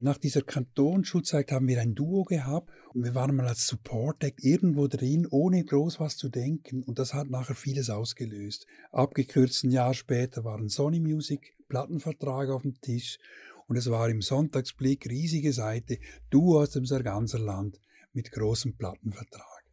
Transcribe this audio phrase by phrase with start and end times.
[0.00, 4.44] Nach dieser Kantonsschulzeit haben wir ein Duo gehabt und wir waren mal als Support Act
[4.44, 8.68] irgendwo drin, ohne groß was zu denken und das hat nachher vieles ausgelöst.
[8.92, 13.18] Abgekürzt ein Jahr später war ein Sony Music Plattenvertrag auf dem Tisch
[13.66, 15.98] und es war im Sonntagsblick riesige Seite,
[16.30, 17.80] Duo aus dem Sarganserland
[18.12, 19.64] mit großem Plattenvertrag.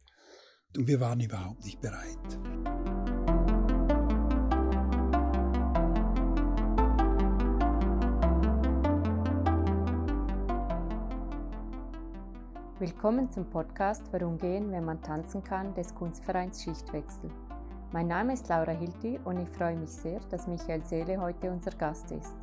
[0.76, 3.05] Und wir waren überhaupt nicht bereit.
[12.78, 17.30] Willkommen zum Podcast Warum gehen, wenn man tanzen kann des Kunstvereins Schichtwechsel.
[17.90, 21.70] Mein Name ist Laura Hilti und ich freue mich sehr, dass Michael Seele heute unser
[21.70, 22.36] Gast ist.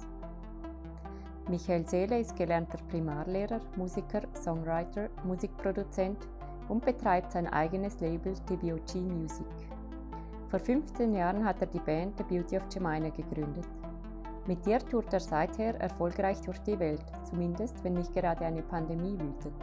[1.48, 6.28] Michael Seele ist gelernter Primarlehrer, Musiker, Songwriter, Musikproduzent
[6.68, 9.46] und betreibt sein eigenes Label TBOG Music.
[10.48, 13.68] Vor 15 Jahren hat er die Band The Beauty of Jemina gegründet.
[14.48, 19.20] Mit ihr tourt er seither erfolgreich durch die Welt, zumindest wenn nicht gerade eine Pandemie
[19.20, 19.54] wütet.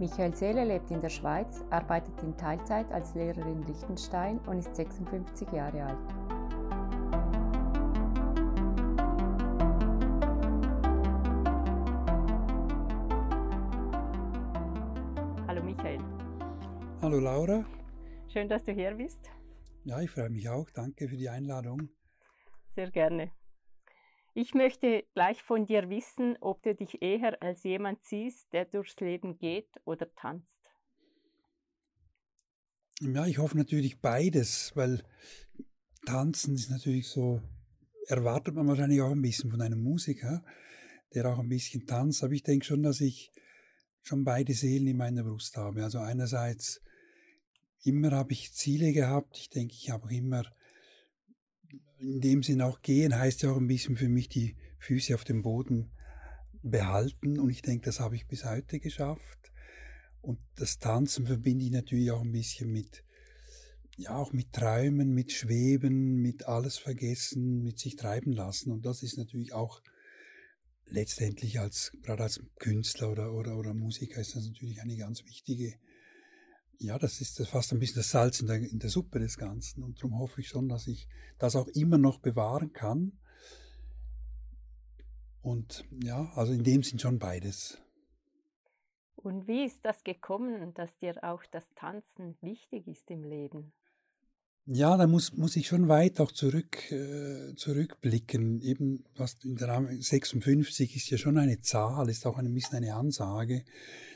[0.00, 4.74] Michael Seele lebt in der Schweiz, arbeitet in Teilzeit als Lehrer in Liechtenstein und ist
[4.74, 5.98] 56 Jahre alt.
[15.46, 16.00] Hallo Michael.
[17.02, 17.62] Hallo Laura.
[18.28, 19.30] Schön, dass du hier bist.
[19.84, 20.70] Ja, ich freue mich auch.
[20.70, 21.90] Danke für die Einladung.
[22.74, 23.32] Sehr gerne.
[24.34, 28.98] Ich möchte gleich von dir wissen, ob du dich eher als jemand siehst, der durchs
[29.00, 30.60] Leben geht oder tanzt.
[33.00, 35.02] Ja, ich hoffe natürlich beides, weil
[36.04, 37.42] tanzen ist natürlich so,
[38.06, 40.44] erwartet man wahrscheinlich auch ein bisschen von einem Musiker,
[41.14, 42.22] der auch ein bisschen tanzt.
[42.22, 43.32] Aber ich denke schon, dass ich
[44.02, 45.82] schon beide Seelen in meiner Brust habe.
[45.82, 46.82] Also einerseits
[47.82, 49.38] immer habe ich Ziele gehabt.
[49.38, 50.44] Ich denke, ich habe auch immer
[52.00, 55.24] in dem Sinn auch gehen heißt ja auch ein bisschen für mich die Füße auf
[55.24, 55.90] dem Boden
[56.62, 59.52] behalten und ich denke, das habe ich bis heute geschafft.
[60.22, 63.04] Und das Tanzen verbinde ich natürlich auch ein bisschen mit,
[63.96, 68.70] ja, auch mit Träumen, mit Schweben, mit alles vergessen, mit sich treiben lassen.
[68.70, 69.80] Und das ist natürlich auch
[70.86, 75.74] letztendlich als, gerade als Künstler oder, oder, oder Musiker ist das natürlich eine ganz wichtige
[76.80, 79.82] ja, das ist fast ein bisschen das Salz in der, in der Suppe des Ganzen.
[79.82, 81.06] Und darum hoffe ich schon, dass ich
[81.38, 83.12] das auch immer noch bewahren kann.
[85.42, 87.78] Und ja, also in dem sind schon beides.
[89.16, 93.72] Und wie ist das gekommen, dass dir auch das Tanzen wichtig ist im Leben?
[94.64, 98.60] Ja, da muss, muss ich schon weit auch zurück, äh, zurückblicken.
[98.62, 102.94] Eben, was in der 56 ist ja schon eine Zahl, ist auch ein bisschen eine
[102.94, 103.64] Ansage.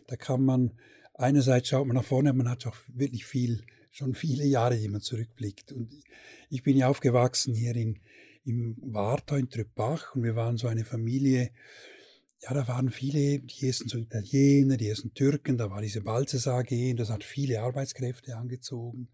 [0.07, 0.79] Da kann man
[1.15, 5.01] einerseits schaut man nach vorne, man hat auch wirklich viel, schon viele Jahre, die man
[5.01, 5.73] zurückblickt.
[5.73, 5.91] Und
[6.51, 8.01] ich bin ja aufgewachsen hier in,
[8.45, 11.51] im Wartau in Tröpbach und wir waren so eine Familie,
[12.43, 16.47] ja, da waren viele, die ersten so Italiener, die ersten Türken, da war diese Balzes
[16.47, 19.09] AG und das hat viele Arbeitskräfte angezogen.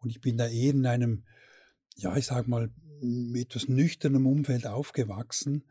[0.00, 1.24] Und ich bin da eher in einem,
[1.96, 2.70] ja, ich sag mal,
[3.34, 5.64] etwas nüchternem Umfeld aufgewachsen.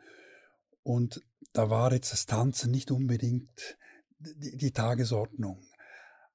[0.81, 1.21] Und
[1.53, 3.77] da war jetzt das Tanzen nicht unbedingt
[4.19, 5.59] die, die Tagesordnung.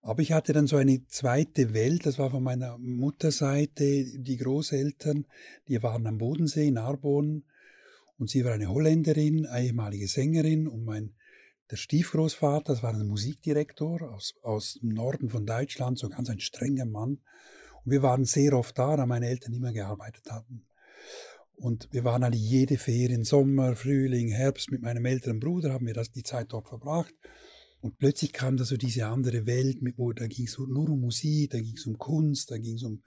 [0.03, 5.26] Aber ich hatte dann so eine zweite Welt, das war von meiner Mutterseite, die Großeltern,
[5.69, 7.44] die waren am Bodensee in Arbon
[8.19, 11.15] und sie war eine Holländerin, ehemalige Sängerin und mein
[11.72, 16.38] der Stiefgroßvater, das war ein Musikdirektor aus, aus dem Norden von Deutschland, so ganz ein
[16.38, 17.20] strenger Mann.
[17.82, 20.66] Und wir waren sehr oft da, da meine Eltern immer gearbeitet hatten.
[21.54, 25.94] Und wir waren alle jede Ferien, Sommer, Frühling, Herbst mit meinem älteren Bruder, haben wir
[25.94, 27.14] das die Zeit dort verbracht.
[27.82, 31.50] Und plötzlich kam da so diese andere Welt, wo da ging es nur um Musik,
[31.50, 33.03] da ging es um Kunst, da ging es um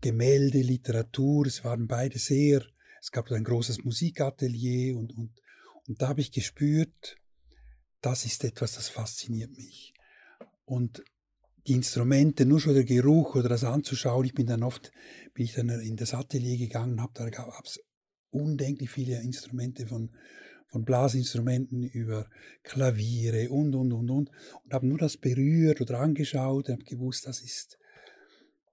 [0.00, 1.46] Gemälde, Literatur.
[1.46, 2.64] Es waren beide sehr,
[3.00, 5.30] es gab ein großes Musikatelier und, und,
[5.86, 7.16] und da habe ich gespürt,
[8.00, 9.94] das ist etwas, das fasziniert mich.
[10.64, 11.04] Und
[11.68, 14.90] die Instrumente, nur schon der Geruch oder das anzuschauen, ich bin dann oft,
[15.34, 17.78] bin ich dann in das Atelier gegangen, habe da gab es
[18.30, 20.10] undenklich viele Instrumente von
[20.68, 22.28] von Blasinstrumenten über
[22.62, 24.30] Klaviere und, und, und, und.
[24.64, 27.78] Und habe nur das berührt oder angeschaut und habe gewusst, das ist,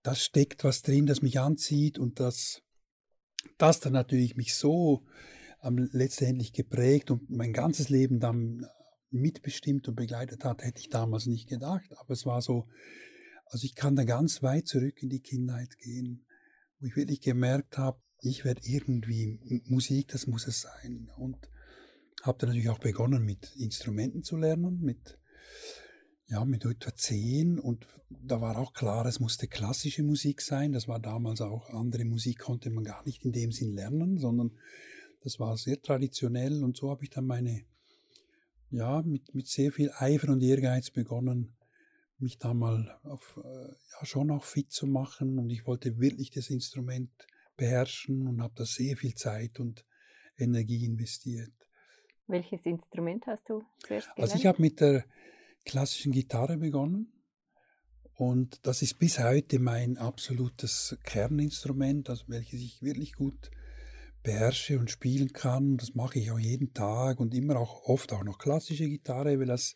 [0.04, 2.62] das steckt was drin, das mich anzieht und das,
[3.58, 5.06] das dann natürlich mich so
[5.64, 8.66] ähm, letztendlich geprägt und mein ganzes Leben dann
[9.10, 11.90] mitbestimmt und begleitet hat, hätte ich damals nicht gedacht.
[11.98, 12.68] Aber es war so,
[13.46, 16.26] also ich kann da ganz weit zurück in die Kindheit gehen,
[16.80, 21.10] wo ich wirklich gemerkt habe, ich werde irgendwie Musik, das muss es sein.
[21.18, 21.38] Und
[22.26, 25.18] habe dann natürlich auch begonnen mit Instrumenten zu lernen, mit,
[26.28, 30.72] ja, mit etwa zehn und da war auch klar, es musste klassische Musik sein.
[30.72, 34.52] Das war damals auch, andere Musik konnte man gar nicht in dem Sinn lernen, sondern
[35.22, 37.66] das war sehr traditionell und so habe ich dann meine,
[38.70, 41.56] ja, mit, mit sehr viel Eifer und Ehrgeiz begonnen,
[42.18, 46.32] mich da mal auf, äh, ja, schon auch fit zu machen und ich wollte wirklich
[46.32, 47.12] das Instrument
[47.58, 49.86] beherrschen und habe da sehr viel Zeit und
[50.38, 51.65] Energie investiert.
[52.28, 54.20] Welches Instrument hast du zuerst gelernt?
[54.20, 55.06] Also ich habe mit der
[55.66, 57.12] klassischen Gitarre begonnen
[58.14, 63.52] und das ist bis heute mein absolutes Kerninstrument, also welches ich wirklich gut
[64.24, 65.78] beherrsche und spielen kann.
[65.78, 69.46] Das mache ich auch jeden Tag und immer auch oft auch noch klassische Gitarre, weil
[69.46, 69.76] das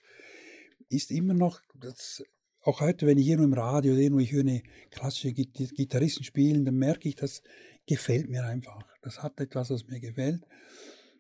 [0.89, 2.23] ist immer noch, das,
[2.61, 6.23] auch heute, wenn ich hier nur im Radio oder irgendwo ich höre eine klassische Gitarristen
[6.23, 7.43] spielen, dann merke ich, das
[7.87, 8.83] gefällt mir einfach.
[9.01, 10.45] Das hat etwas, was mir gefällt.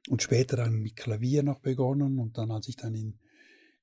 [0.09, 3.19] Und später dann mit Klavier noch begonnen und dann, als ich dann in,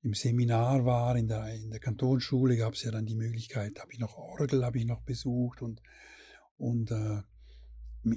[0.02, 3.93] im Seminar war, in der, in der Kantonsschule, gab es ja dann die Möglichkeit, habe
[3.93, 5.81] ich noch Orgel, habe ich noch besucht und,
[6.58, 7.23] und, äh,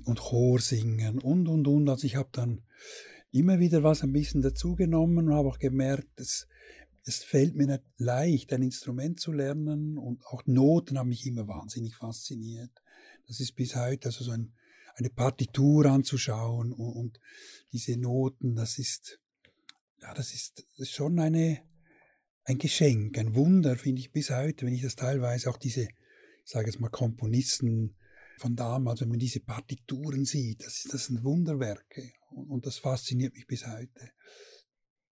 [0.06, 1.88] und Chor singen und, und, und.
[1.88, 2.64] Also ich habe dann
[3.32, 6.48] immer wieder was ein bisschen dazugenommen und habe auch gemerkt, dass
[7.06, 11.48] es fällt mir nicht leicht, ein Instrument zu lernen und auch Noten haben mich immer
[11.48, 12.72] wahnsinnig fasziniert.
[13.28, 14.52] Das ist bis heute also so ein,
[15.00, 17.20] eine Partitur anzuschauen und, und,
[17.72, 19.20] diese Noten, das ist,
[20.02, 21.62] ja, das ist, schon eine,
[22.46, 26.52] ein Geschenk, ein Wunder, finde ich bis heute, wenn ich das teilweise auch diese, ich
[26.52, 27.96] sage jetzt mal, Komponisten
[28.38, 33.34] von damals, wenn man diese Partituren sieht, das, das sind Wunderwerke und, und das fasziniert
[33.36, 34.12] mich bis heute.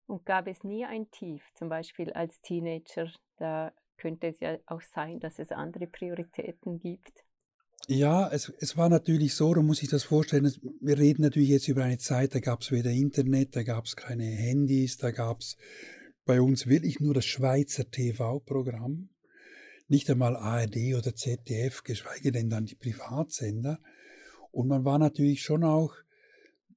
[0.06, 3.10] Und gab es nie ein Tief, zum Beispiel als Teenager?
[3.38, 7.24] Da könnte es ja auch sein, dass es andere Prioritäten gibt.
[7.86, 10.50] Ja, es, es war natürlich so, da muss ich das vorstellen,
[10.80, 13.94] wir reden natürlich jetzt über eine Zeit, da gab es weder Internet, da gab es
[13.94, 15.56] keine Handys, da gab es
[16.24, 19.10] bei uns wirklich nur das Schweizer TV-Programm,
[19.88, 23.78] nicht einmal ARD oder ZDF, geschweige denn dann die Privatsender.
[24.50, 25.94] Und man war natürlich schon auch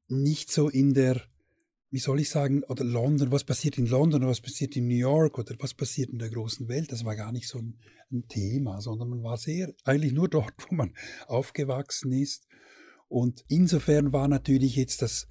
[0.10, 1.22] nicht so in der
[1.90, 4.96] wie soll ich sagen, oder London, was passiert in London oder was passiert in New
[4.96, 7.80] York oder was passiert in der großen Welt, das war gar nicht so ein,
[8.12, 10.94] ein Thema, sondern man war sehr, eigentlich nur dort, wo man
[11.28, 12.46] aufgewachsen ist.
[13.08, 15.28] Und insofern war natürlich jetzt das,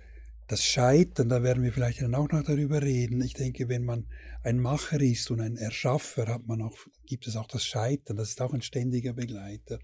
[0.47, 3.21] das Scheitern, da werden wir vielleicht dann auch noch darüber reden.
[3.21, 4.07] Ich denke, wenn man
[4.43, 8.31] ein Macher ist und ein Erschaffer, hat man auch, gibt es auch das Scheitern, das
[8.31, 9.79] ist auch ein ständiger Begleiter.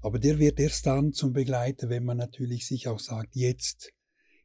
[0.00, 3.92] Aber der wird erst dann zum Begleiter, wenn man natürlich sich auch sagt, jetzt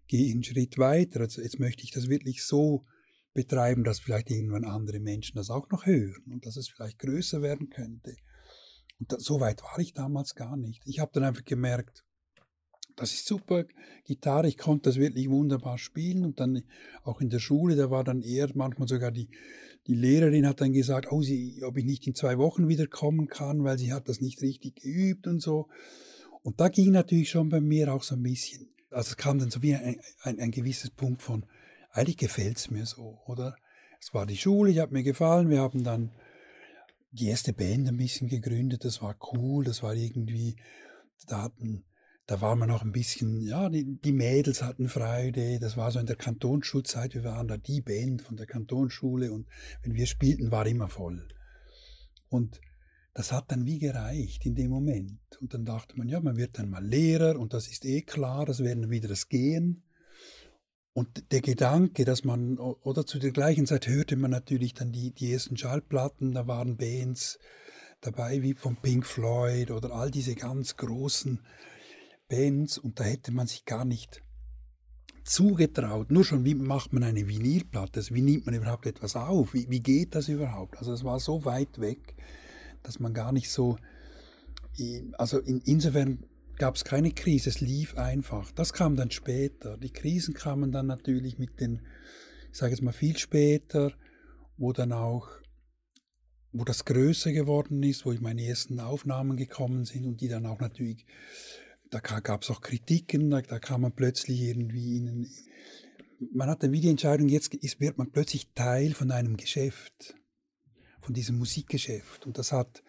[0.08, 1.22] gehe einen Schritt weiter.
[1.22, 2.86] Also jetzt möchte ich das wirklich so
[3.34, 7.42] betreiben, dass vielleicht irgendwann andere Menschen das auch noch hören und dass es vielleicht größer
[7.42, 8.16] werden könnte.
[9.00, 10.82] Und da, so weit war ich damals gar nicht.
[10.86, 12.04] Ich habe dann einfach gemerkt,
[12.96, 13.66] das ist super,
[14.06, 16.64] Gitarre, ich konnte das wirklich wunderbar spielen und dann
[17.04, 19.30] auch in der Schule, da war dann eher manchmal sogar die,
[19.88, 23.28] die Lehrerin hat dann gesagt, oh, sie, ob ich nicht in zwei Wochen wieder kommen
[23.28, 25.70] kann, weil sie hat das nicht richtig geübt und so.
[26.44, 29.50] Und da ging natürlich schon bei mir auch so ein bisschen also es kam dann
[29.50, 31.46] so wie ein, ein, ein gewisses Punkt von,
[31.92, 33.56] eigentlich gefällt es mir so, oder?
[34.00, 36.12] Es war die Schule, die hat mir gefallen, wir haben dann
[37.12, 40.56] die erste Band ein bisschen gegründet, das war cool, das war irgendwie,
[41.28, 41.86] da hatten,
[42.26, 46.00] da war man noch ein bisschen, ja, die, die Mädels hatten Freude, das war so
[46.00, 49.48] in der Kantonsschulzeit, wir waren da die Band von der Kantonsschule und
[49.84, 51.28] wenn wir spielten, war immer voll.
[52.30, 52.60] Und
[53.14, 55.20] das hat dann wie gereicht in dem Moment.
[55.40, 58.46] Und dann dachte man, ja, man wird dann mal Lehrer und das ist eh klar,
[58.46, 59.84] das werden wieder das Gehen.
[60.94, 65.12] Und der Gedanke, dass man, oder zu der gleichen Zeit hörte man natürlich dann die,
[65.12, 67.40] die ersten Schallplatten, da waren Bands
[68.02, 71.40] dabei wie von Pink Floyd oder all diese ganz großen
[72.28, 74.22] Bands und da hätte man sich gar nicht
[75.24, 76.12] zugetraut.
[76.12, 78.00] Nur schon, wie macht man eine Vinylplatte?
[78.00, 79.54] Also wie nimmt man überhaupt etwas auf?
[79.54, 80.78] Wie, wie geht das überhaupt?
[80.78, 82.16] Also es war so weit weg
[82.84, 83.78] dass man gar nicht so,
[85.18, 86.26] also in, insofern
[86.58, 88.52] gab es keine Krise, es lief einfach.
[88.52, 89.78] Das kam dann später.
[89.78, 91.82] Die Krisen kamen dann natürlich mit den,
[92.52, 93.92] ich sage jetzt mal viel später,
[94.58, 95.28] wo dann auch,
[96.52, 100.60] wo das größer geworden ist, wo meine ersten Aufnahmen gekommen sind und die dann auch
[100.60, 101.06] natürlich,
[101.90, 105.28] da gab es auch Kritiken, da, da kam man plötzlich irgendwie in,
[106.32, 110.16] man hat dann wie die Entscheidung, jetzt ist, wird man plötzlich Teil von einem Geschäft
[111.04, 112.26] von diesem Musikgeschäft.
[112.26, 112.82] Und das hat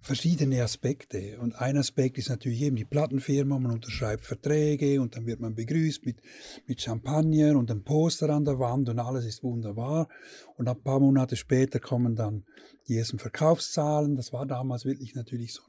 [0.00, 1.38] verschiedene Aspekte.
[1.40, 5.54] Und ein Aspekt ist natürlich eben die Plattenfirma, man unterschreibt Verträge und dann wird man
[5.54, 6.20] begrüßt mit,
[6.66, 10.08] mit Champagner und einem Poster an der Wand und alles ist wunderbar.
[10.56, 12.44] Und ein paar Monate später kommen dann
[12.86, 14.16] die ersten Verkaufszahlen.
[14.16, 15.62] Das war damals wirklich natürlich so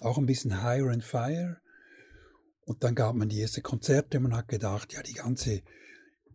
[0.00, 1.58] auch ein bisschen higher and fire.
[2.64, 4.20] Und dann gab man die ersten Konzerte.
[4.20, 5.62] Man hat gedacht, ja, die ganze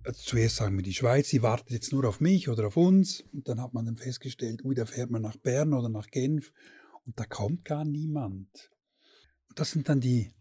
[0.06, 3.24] also zuerst sagen wir die Schweiz, sie wartet jetzt nur auf mich oder auf uns.
[3.34, 6.52] Und dann hat man dann festgestellt, ui, da fährt man nach Bern oder nach Genf
[7.06, 8.72] und da kommt gar niemand.
[9.50, 10.34] Und das sind dann die,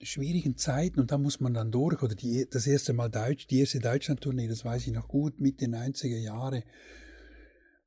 [0.00, 2.02] schwierigen Zeiten und da muss man dann durch.
[2.02, 5.66] Oder die, das erste Mal Deutsch, die erste Deutschland-Tournee, das weiß ich noch gut, Mitte
[5.66, 6.64] 90er Jahre.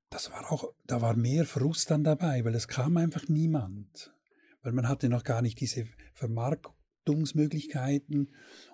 [0.09, 4.13] Das war auch, da war mehr Frust dann dabei, weil es kam einfach niemand.
[4.63, 5.85] Weil man hatte noch gar nicht diese
[7.09, 8.29] Vermarktungsmöglichkeiten.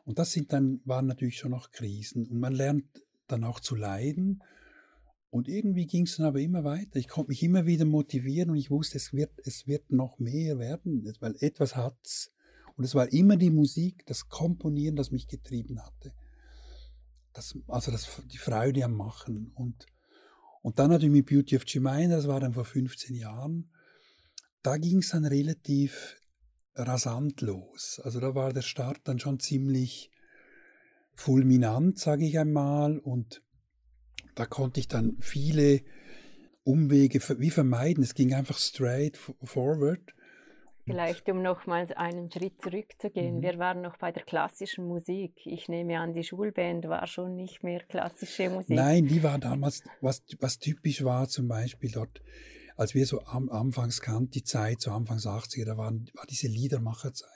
[0.06, 2.27] Und das sind dann, waren natürlich schon noch Krisen.
[2.27, 2.86] Und man lernt
[3.27, 4.44] dann auch zu leiden.
[5.30, 6.98] Und irgendwie ging es dann aber immer weiter.
[6.98, 10.60] Ich konnte mich immer wieder motivieren und ich wusste, es wird, es wird noch mehr
[10.60, 12.32] werden, weil etwas hat's.
[12.77, 16.13] Und es war immer die Musik, das Komponieren, das mich getrieben hatte.
[17.34, 19.51] Das, also das, die Freude am Machen.
[19.56, 19.86] Und,
[20.62, 23.70] und dann natürlich mit Beauty of Jemima, das war dann vor 15 Jahren,
[24.62, 26.15] da ging es dann relativ
[26.75, 28.01] rasant los.
[28.03, 30.12] Also da war der Start dann schon ziemlich
[31.13, 33.00] fulminant, sage ich einmal.
[33.00, 33.41] Und
[34.36, 35.82] da konnte ich dann viele
[36.63, 38.03] Umwege wie vermeiden.
[38.03, 40.01] Es ging einfach straight forward.
[40.86, 43.38] Vielleicht, um nochmals einen Schritt zurückzugehen.
[43.38, 43.41] Mhm.
[43.41, 45.34] Wir waren noch bei der klassischen Musik.
[45.46, 48.75] Ich nehme an, die Schulband war schon nicht mehr klassische Musik.
[48.75, 52.22] Nein, die war damals, was, was typisch war zum Beispiel dort,
[52.75, 56.48] als wir so am, anfangs kannten, die Zeit, so Anfangs 80er, da waren, war diese
[56.48, 57.29] Liedermacherzeit.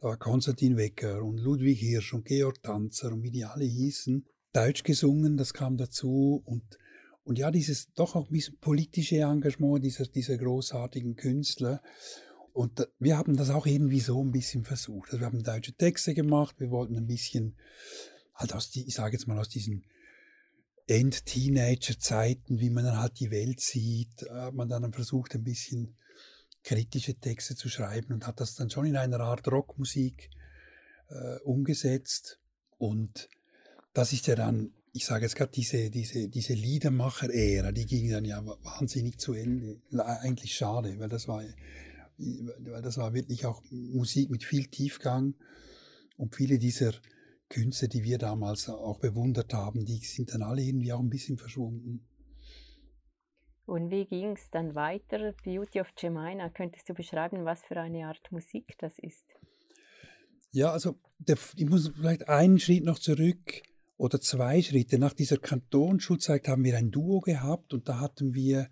[0.00, 4.26] Da war Konstantin Wecker und Ludwig Hirsch und Georg Tanzer und wie die alle hießen.
[4.52, 6.62] Deutsch gesungen, das kam dazu und
[7.22, 11.82] und ja, dieses doch auch ein bisschen politische Engagement dieser, dieser großartigen Künstler.
[12.52, 15.10] Und wir haben das auch irgendwie so ein bisschen versucht.
[15.10, 17.56] Also wir haben deutsche Texte gemacht, wir wollten ein bisschen,
[18.34, 19.84] halt aus die, ich sage jetzt mal aus diesen
[20.90, 25.96] End-Teenager-Zeiten, wie man dann halt die Welt sieht, hat man dann versucht, ein bisschen
[26.62, 30.30] kritische Texte zu schreiben und hat das dann schon in einer Art Rockmusik
[31.08, 32.38] äh, umgesetzt.
[32.76, 33.28] Und
[33.92, 38.24] das ist ja dann, ich sage jetzt gerade, diese, diese, diese Liedermacher-Ära, die ging dann
[38.24, 39.80] ja wahnsinnig zu Ende.
[39.96, 41.42] Eigentlich schade, weil das war
[42.58, 45.34] weil das war wirklich auch Musik mit viel Tiefgang
[46.16, 46.92] und viele dieser
[47.50, 51.36] Künste, die wir damals auch bewundert haben, die sind dann alle irgendwie auch ein bisschen
[51.36, 52.06] verschwunden.
[53.66, 55.32] Und wie ging es dann weiter?
[55.44, 59.26] Beauty of Jemina, könntest du beschreiben, was für eine Art Musik das ist?
[60.52, 63.62] Ja, also der, ich muss vielleicht einen Schritt noch zurück
[63.96, 64.98] oder zwei Schritte.
[64.98, 68.68] Nach dieser Kantonsschulzeit haben wir ein Duo gehabt und da hatten wir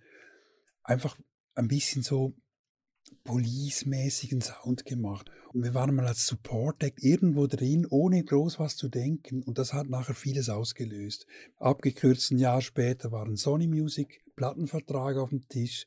[0.83, 1.19] einfach
[1.55, 2.35] ein bisschen so
[3.29, 5.31] police-mäßigen Sound gemacht.
[5.53, 9.43] Und wir waren mal als Support Act irgendwo drin, ohne groß was zu denken.
[9.43, 11.27] Und das hat nachher vieles ausgelöst.
[11.59, 15.85] Abgekürzt ein Jahr später war ein Sony Music Plattenvertrag auf dem Tisch.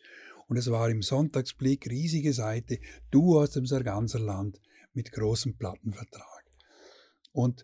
[0.48, 2.78] Und es war im Sonntagsblick riesige Seite,
[3.10, 4.62] du aus dem Sarganserland
[4.94, 6.46] mit großem Plattenvertrag.
[7.32, 7.64] Und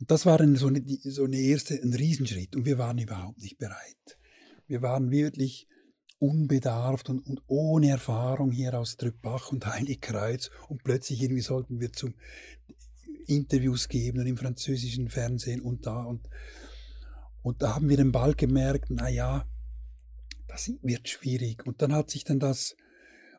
[0.00, 2.56] das war so eine, so eine erste, ein Riesenschritt.
[2.56, 4.18] Und wir waren überhaupt nicht bereit.
[4.66, 5.68] Wir waren wirklich
[6.18, 11.92] unbedarft und, und ohne Erfahrung hier aus Trüppach und Heiligkreuz und plötzlich irgendwie sollten wir
[11.92, 12.14] zum
[13.26, 16.28] Interviews geben und im französischen Fernsehen und da und,
[17.42, 19.46] und da haben wir dann bald gemerkt, na ja,
[20.48, 22.74] das wird schwierig und dann hat sich dann das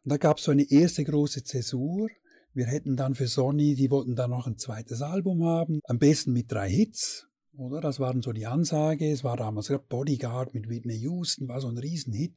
[0.03, 2.09] und da gab es so eine erste große Zäsur.
[2.53, 6.31] Wir hätten dann für Sony, die wollten dann noch ein zweites Album haben, am besten
[6.33, 7.81] mit drei Hits, oder?
[7.81, 9.11] Das waren so die Ansage.
[9.11, 12.33] Es war damals Bodyguard mit Whitney Houston, war so ein Riesenhit.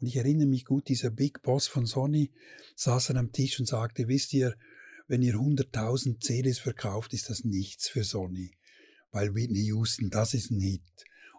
[0.00, 2.30] Und ich erinnere mich gut, dieser Big Boss von Sony
[2.74, 4.54] saß an einem Tisch und sagte, wisst ihr,
[5.08, 8.52] wenn ihr 100.000 CDs verkauft, ist das nichts für Sony.
[9.10, 10.82] Weil Whitney Houston, das ist ein Hit.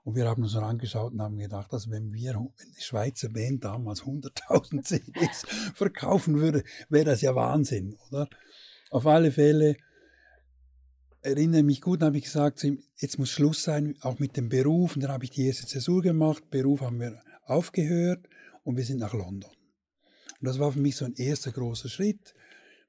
[0.03, 3.29] Und wir haben uns so angeschaut und haben gedacht, dass wenn wir, wenn die Schweizer
[3.29, 5.45] Band damals 100.000 CDs
[5.75, 8.29] verkaufen würde, wäre das ja Wahnsinn, oder?
[8.89, 9.75] Auf alle Fälle
[11.21, 14.95] erinnere mich gut, habe ich gesagt, jetzt muss Schluss sein, auch mit dem Beruf.
[14.95, 16.49] Und dann habe ich die erste Zäsur gemacht.
[16.49, 18.25] Beruf haben wir aufgehört
[18.67, 19.49] und wir sind nach London.
[20.39, 22.35] Und das war für mich so ein erster großer Schritt.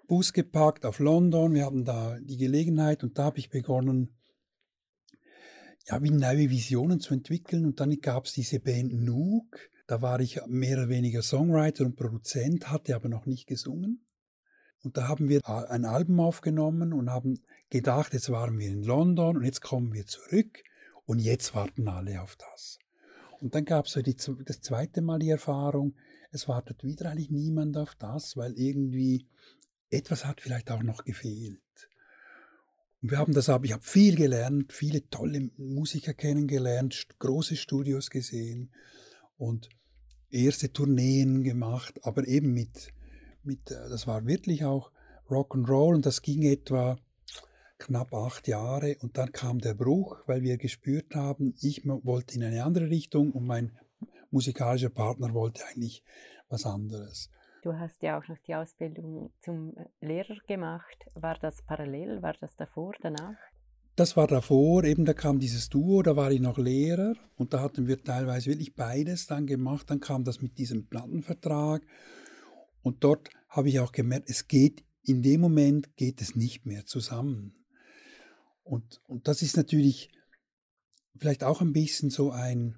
[0.08, 4.18] Bus gepackt auf London, wir hatten da die Gelegenheit und da habe ich begonnen,
[5.86, 7.64] ja, wie neue Visionen zu entwickeln.
[7.64, 9.70] Und dann gab es diese Band Nook.
[9.86, 14.04] Da war ich mehr oder weniger Songwriter und Produzent, hatte aber noch nicht gesungen.
[14.82, 19.36] Und da haben wir ein Album aufgenommen und haben gedacht, jetzt waren wir in London
[19.36, 20.62] und jetzt kommen wir zurück
[21.04, 22.78] und jetzt warten alle auf das.
[23.40, 25.94] Und dann gab es so das zweite Mal die Erfahrung,
[26.30, 29.26] es wartet wieder eigentlich niemand auf das, weil irgendwie
[29.90, 31.60] etwas hat vielleicht auch noch gefehlt.
[33.00, 38.70] Und wir haben das ich habe viel gelernt, viele tolle Musiker kennengelernt, große Studios gesehen
[39.36, 39.68] und
[40.30, 42.92] erste Tourneen gemacht, aber eben mit,
[43.42, 44.90] mit äh, das war wirklich auch
[45.28, 46.98] Rock'n'Roll und das ging etwa
[47.78, 52.44] knapp acht Jahre und dann kam der Bruch, weil wir gespürt haben, ich wollte in
[52.44, 53.72] eine andere Richtung und mein
[54.30, 56.02] musikalischer Partner wollte eigentlich
[56.48, 57.30] was anderes.
[57.62, 60.96] Du hast ja auch noch die Ausbildung zum Lehrer gemacht.
[61.14, 62.22] War das parallel?
[62.22, 63.36] War das davor, danach?
[63.96, 67.60] Das war davor, eben da kam dieses Duo, da war ich noch Lehrer und da
[67.60, 69.90] hatten wir teilweise wirklich beides dann gemacht.
[69.90, 71.82] Dann kam das mit diesem Plattenvertrag
[72.82, 76.86] und dort habe ich auch gemerkt, es geht, in dem Moment geht es nicht mehr
[76.86, 77.57] zusammen.
[78.68, 80.10] Und, und das ist natürlich
[81.16, 82.76] vielleicht auch ein bisschen so ein,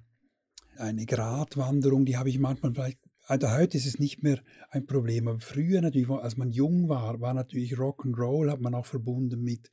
[0.77, 5.27] eine Gratwanderung, die habe ich manchmal vielleicht, also heute ist es nicht mehr ein Problem,
[5.27, 9.69] aber früher natürlich, als man jung war, war natürlich Rock'n'Roll, hat man auch verbunden mit,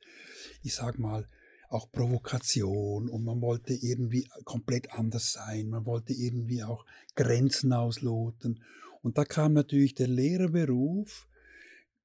[0.61, 1.25] ich sag mal,
[1.69, 6.85] auch Provokation und man wollte irgendwie komplett anders sein, man wollte irgendwie auch
[7.15, 8.61] Grenzen ausloten.
[9.01, 11.28] Und da kam natürlich der Lehrerberuf,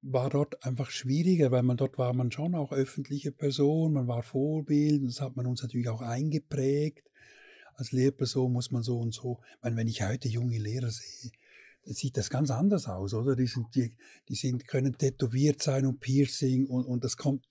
[0.06, 4.23] war dort einfach schwieriger, weil man dort war man schon auch öffentliche Person, man war
[4.23, 7.11] Vorbild, das hat man uns natürlich auch eingeprägt.
[7.75, 11.32] Als Lehrperson muss man so und so, meine, wenn ich heute junge Lehrer sehe,
[11.84, 13.34] dann sieht das ganz anders aus, oder?
[13.34, 13.96] Die sind, die,
[14.28, 17.46] die sind, können tätowiert sein und Piercing und, und das kommt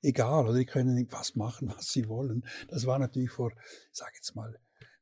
[0.00, 0.58] egal, oder?
[0.58, 2.44] Die können was machen, was sie wollen.
[2.68, 3.52] Das war natürlich vor,
[3.92, 4.58] sage jetzt mal,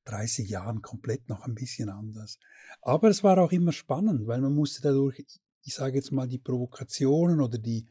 [0.06, 2.38] 30 Jahren komplett noch ein bisschen anders.
[2.80, 5.22] Aber es war auch immer spannend, weil man musste dadurch,
[5.68, 7.86] ich sage jetzt mal, die Provokationen oder die,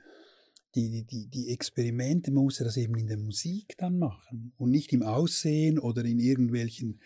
[0.74, 4.92] die, die, die Experimente, man musste das eben in der Musik dann machen und nicht
[4.94, 7.00] im Aussehen oder in irgendwelchen,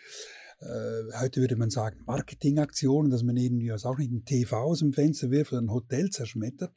[0.62, 4.80] äh, heute würde man sagen, Marketingaktionen, dass man irgendwie was auch nicht ein TV aus
[4.80, 6.74] dem Fenster wirft oder ein Hotel zerschmettert,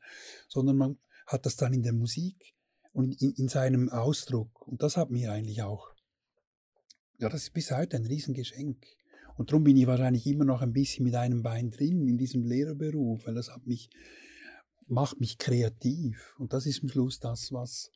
[0.49, 0.99] sondern man
[1.29, 2.53] hat das dann in der Musik
[2.93, 4.67] und in, in seinem Ausdruck.
[4.67, 5.87] Und das hat mir eigentlich auch,
[7.19, 8.85] ja, das ist bis heute ein Riesengeschenk.
[9.37, 12.45] Und darum bin ich wahrscheinlich immer noch ein bisschen mit einem Bein drin in diesem
[12.45, 13.91] Lehrerberuf, weil das hat mich,
[14.87, 16.35] macht mich kreativ.
[16.39, 17.91] Und das ist am Schluss das, was,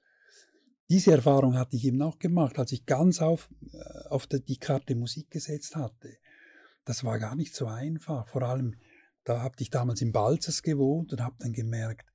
[0.90, 4.94] diese Erfahrung hatte ich eben auch gemacht, als ich ganz auf, äh, auf die Karte
[4.94, 6.16] Musik gesetzt hatte.
[6.84, 8.26] Das war gar nicht so einfach.
[8.28, 8.74] Vor allem,
[9.24, 12.06] da habe ich damals in Balzers gewohnt und habe dann gemerkt,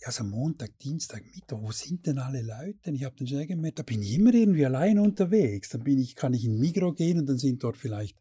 [0.00, 2.90] ja, so Montag, Dienstag, Mittwoch, wo sind denn alle Leute?
[2.92, 5.70] Ich habe dann schnell gemerkt, da bin ich immer irgendwie allein unterwegs.
[5.70, 8.16] Dann bin ich, kann ich in Migro gehen und dann sind dort vielleicht,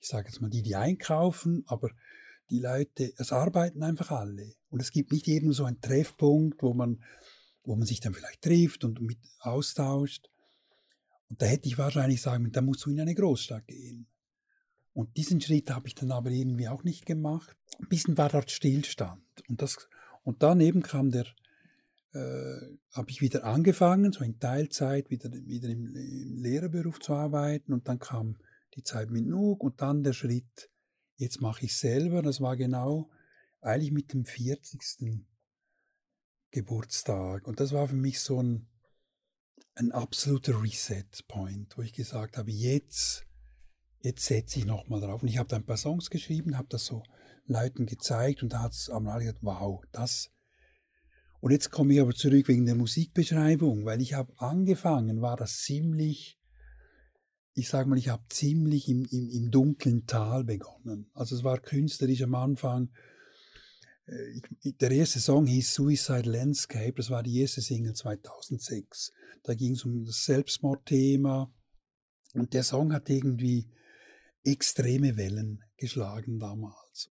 [0.00, 1.90] ich sage jetzt mal, die, die einkaufen, aber
[2.50, 4.54] die Leute, es arbeiten einfach alle.
[4.68, 7.02] Und es gibt nicht eben so einen Treffpunkt, wo man,
[7.62, 10.28] wo man sich dann vielleicht trifft und mit austauscht.
[11.28, 14.06] Und da hätte ich wahrscheinlich sagen, da musst du in eine Großstadt gehen.
[14.92, 17.56] Und diesen Schritt habe ich dann aber irgendwie auch nicht gemacht.
[17.78, 19.22] Ein bisschen war dort Stillstand.
[19.48, 19.88] Und das
[20.22, 21.26] und daneben kam der,
[22.12, 27.72] äh, habe ich wieder angefangen, so in Teilzeit wieder, wieder im, im Lehrerberuf zu arbeiten
[27.72, 28.36] und dann kam
[28.74, 30.70] die Zeit mit Nuk und dann der Schritt,
[31.16, 32.22] jetzt mache ich selber.
[32.22, 33.10] Das war genau
[33.60, 35.26] eigentlich mit dem 40.
[36.50, 37.46] Geburtstag.
[37.46, 38.68] Und das war für mich so ein,
[39.74, 43.26] ein absoluter Reset-Point, wo ich gesagt habe, jetzt,
[44.02, 45.22] jetzt setze ich nochmal drauf.
[45.22, 47.02] Und ich habe da ein paar Songs geschrieben, habe das so
[47.46, 50.30] Leuten gezeigt und da hat es am gesagt, wow, das.
[51.40, 55.62] Und jetzt komme ich aber zurück wegen der Musikbeschreibung, weil ich habe angefangen, war das
[55.62, 56.39] ziemlich,
[57.60, 61.10] ich sage mal, ich habe ziemlich im, im, im dunklen Tal begonnen.
[61.12, 62.90] Also es war künstlerisch am Anfang.
[64.06, 69.12] Äh, ich, der erste Song hieß Suicide Landscape, das war die erste Single 2006.
[69.42, 71.52] Da ging es um das Selbstmordthema.
[72.32, 73.68] Und der Song hat irgendwie
[74.42, 77.10] extreme Wellen geschlagen damals.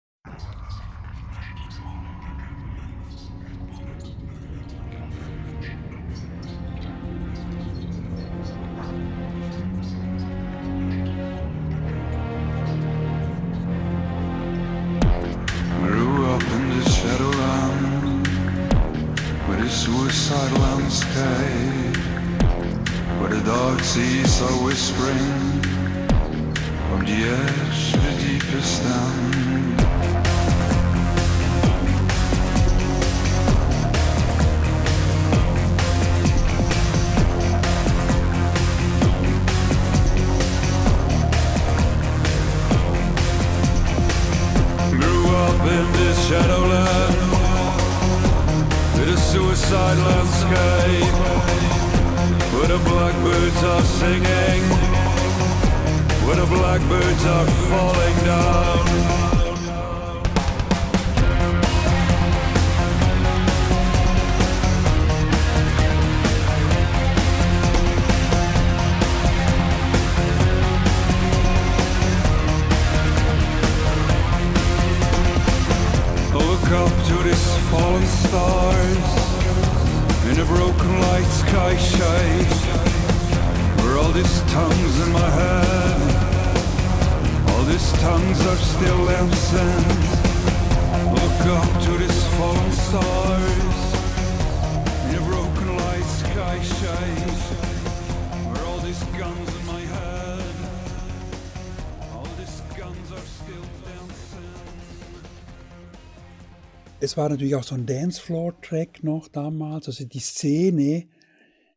[107.16, 111.08] Es war natürlich auch so ein Dancefloor-Track noch damals, also die Szene.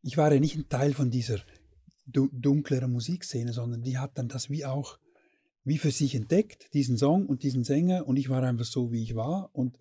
[0.01, 1.37] Ich war ja nicht ein Teil von dieser
[2.05, 4.99] du- dunkleren Musikszene, sondern die hat dann das wie auch
[5.63, 8.05] wie für sich entdeckt, diesen Song und diesen Sänger.
[8.05, 9.49] Und ich war einfach so, wie ich war.
[9.53, 9.79] Und,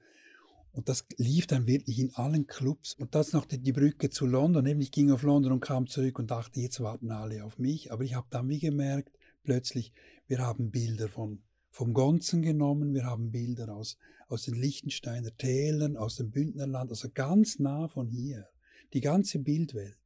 [0.70, 2.94] und das lief dann wirklich in allen Clubs.
[2.94, 5.88] Und das noch die, die Brücke zu London, eben ich ging auf London und kam
[5.88, 9.92] zurück und dachte, jetzt warten alle auf mich, aber ich habe dann wie gemerkt, plötzlich,
[10.28, 11.42] wir haben Bilder von,
[11.72, 17.08] vom Gonzen genommen, wir haben Bilder aus, aus den Liechtensteiner Tälern, aus dem Bündnerland, also
[17.12, 18.48] ganz nah von hier.
[18.92, 19.98] Die ganze Bildwelt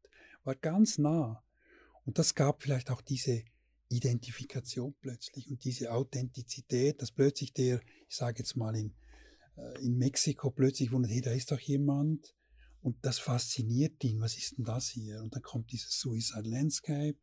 [0.45, 1.45] war ganz nah.
[2.05, 3.45] Und das gab vielleicht auch diese
[3.89, 8.95] Identifikation plötzlich und diese Authentizität, dass plötzlich der, ich sage jetzt mal in,
[9.57, 12.35] äh, in Mexiko plötzlich wundert, hey, da ist doch jemand
[12.81, 15.23] und das fasziniert ihn, was ist denn das hier?
[15.23, 17.19] Und dann kommt dieses Suicide Landscape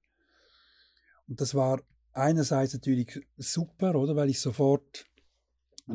[1.27, 1.81] und das war
[2.13, 5.08] einerseits natürlich super, oder, weil ich sofort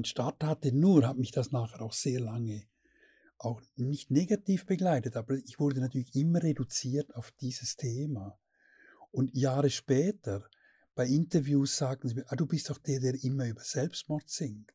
[0.03, 2.67] Start hatte, nur hat mich das nachher auch sehr lange
[3.39, 8.39] auch nicht negativ begleitet, aber ich wurde natürlich immer reduziert auf dieses Thema.
[9.11, 10.49] Und Jahre später,
[10.95, 14.73] bei Interviews sagten sie mir, ah, du bist doch der, der immer über Selbstmord singt.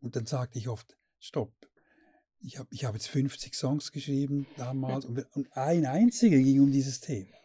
[0.00, 1.52] Und dann sagte ich oft, stopp,
[2.40, 6.72] ich habe ich hab jetzt 50 Songs geschrieben damals und, und ein einziger ging um
[6.72, 7.36] dieses Thema.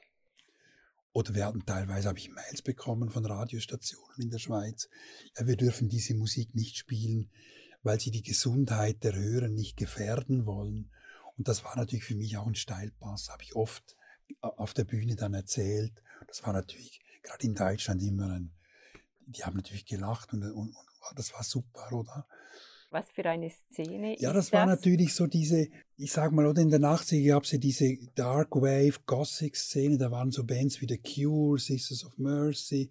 [1.15, 4.89] Oder wir hatten teilweise, habe ich Mails bekommen von Radiostationen in der Schweiz,
[5.37, 7.29] ja, wir dürfen diese Musik nicht spielen,
[7.83, 10.91] weil sie die Gesundheit der Hörer nicht gefährden wollen.
[11.37, 13.95] Und das war natürlich für mich auch ein Steilpass, habe ich oft
[14.41, 16.03] auf der Bühne dann erzählt.
[16.27, 18.51] Das war natürlich gerade in Deutschland immer ein,
[19.25, 20.75] die haben natürlich gelacht und, und, und
[21.15, 22.27] das war super, oder?
[22.95, 26.61] Was für eine Szene Ja, ist das war natürlich so diese, ich sag mal, oder
[26.61, 30.79] in den 80er gab es ja diese Dark Wave Gothic Szene, da waren so Bands
[30.79, 32.89] wie The Cure, Sisters of Mercy,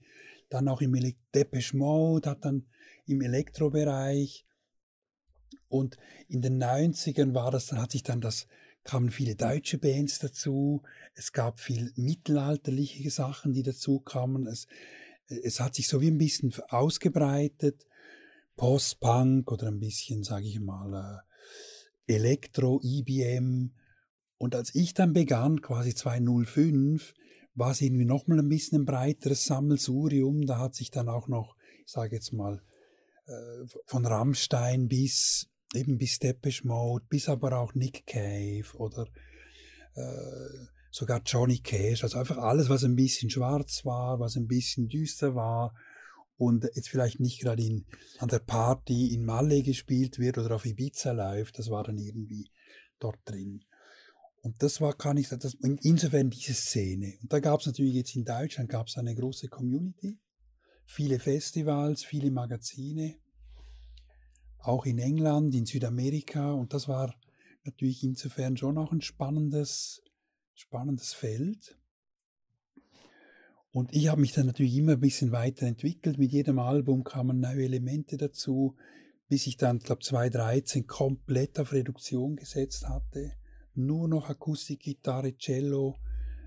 [0.51, 2.67] dann auch im Ele Depeche Mode, hat dann
[3.07, 4.45] im Elektrobereich.
[5.69, 5.97] Und
[6.29, 8.47] in den 90ern war das, dann hat sich dann das,
[8.83, 10.83] kamen viele deutsche Bands dazu,
[11.15, 14.67] es gab viel mittelalterliche Sachen, die dazu kamen, es,
[15.29, 17.87] es hat sich so wie ein bisschen ausgebreitet,
[18.57, 21.23] Post-Punk oder ein bisschen, sage ich mal,
[22.09, 23.73] äh, Elektro, IBM.
[24.39, 27.15] Und als ich dann begann, quasi 2005,
[27.55, 30.47] war es irgendwie nochmal ein bisschen ein breiteres Sammelsurium.
[30.47, 32.63] Da hat sich dann auch noch, ich sage jetzt mal,
[33.27, 39.07] äh, von Rammstein bis eben bis Depeche Mode, bis aber auch Nick Cave oder
[39.95, 44.89] äh, sogar Johnny Cash, also einfach alles, was ein bisschen schwarz war, was ein bisschen
[44.89, 45.75] düster war
[46.37, 47.87] und jetzt vielleicht nicht gerade in,
[48.19, 52.51] an der Party in Malle gespielt wird oder auf Ibiza läuft, das war dann irgendwie
[52.99, 53.65] dort drin.
[54.43, 57.15] Und das war, kann ich sagen, insofern diese Szene.
[57.23, 60.19] Und da gab es natürlich jetzt in Deutschland gab es eine große Community,
[60.85, 63.17] viele Festivals, viele Magazine,
[64.59, 66.53] auch in England, in Südamerika.
[66.53, 67.15] Und das war
[67.65, 70.03] natürlich insofern schon auch ein spannendes,
[70.55, 71.79] spannendes Feld.
[73.75, 76.17] Und ich habe mich dann natürlich immer ein bisschen weiterentwickelt.
[76.17, 78.77] Mit jedem Album kamen neue Elemente dazu,
[79.29, 83.33] bis ich dann, glaube 2013 komplett auf Reduktion gesetzt hatte.
[83.75, 85.99] Nur noch Akustikgitarre, Cello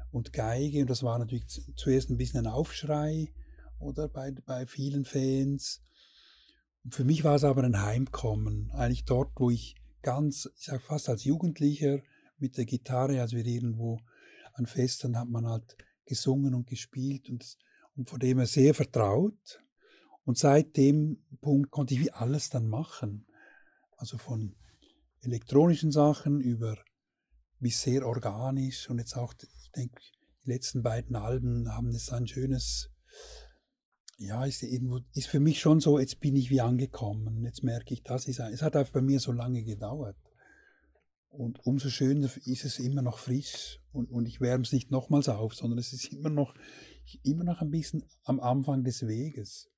[0.09, 0.79] und Geige.
[0.79, 3.33] Und das war natürlich zuerst ein bisschen ein Aufschrei
[3.77, 5.83] oder bei, bei vielen Fans.
[6.85, 8.71] Und für mich war es aber ein Heimkommen.
[8.71, 11.99] Eigentlich dort, wo ich ganz, ich sage fast als Jugendlicher
[12.37, 13.99] mit der Gitarre, als wir irgendwo
[14.53, 15.75] an Festen hat man halt
[16.07, 17.57] gesungen und gespielt und,
[17.95, 19.61] und von dem her sehr vertraut.
[20.23, 23.27] Und seit dem Punkt konnte ich wie alles dann machen.
[23.97, 24.55] Also von
[25.21, 26.77] elektronischen Sachen über
[27.59, 29.99] bis sehr organisch und jetzt auch, ich denke,
[30.45, 32.89] die letzten beiden Alben haben jetzt ein schönes,
[34.17, 37.93] ja, ist, irgendwo, ist für mich schon so, jetzt bin ich wie angekommen, jetzt merke
[37.93, 40.17] ich, das ist, es hat einfach bei mir so lange gedauert.
[41.37, 45.29] Und umso schöner ist es immer noch frisch und, und ich wärme es nicht nochmals
[45.29, 46.55] auf, sondern es ist immer noch,
[47.21, 49.69] immer noch ein bisschen am Anfang des Weges.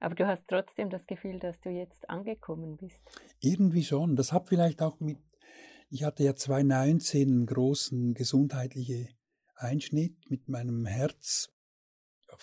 [0.00, 3.02] Aber du hast trotzdem das Gefühl, dass du jetzt angekommen bist.
[3.40, 4.16] Irgendwie schon.
[4.16, 5.18] Das hat vielleicht auch mit,
[5.90, 9.10] ich hatte ja 2019 einen großen gesundheitlichen
[9.54, 11.50] Einschnitt mit meinem Herz.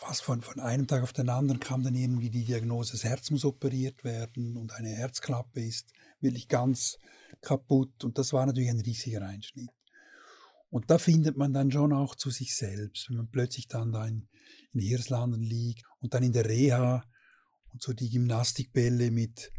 [0.08, 3.32] Was von, von einem Tag auf den anderen kam dann irgendwie die Diagnose, das Herz
[3.32, 7.00] muss operiert werden und eine Herzklappe ist wirklich ganz
[7.44, 8.04] kaputt.
[8.04, 9.70] Und das war natürlich ein riesiger Einschnitt.
[10.70, 14.08] Und da findet man dann schon auch zu sich selbst, wenn man plötzlich dann da
[14.08, 14.28] in,
[14.72, 17.04] in Hirslanden liegt und dann in der Reha
[17.72, 19.52] und so die Gymnastikbälle mit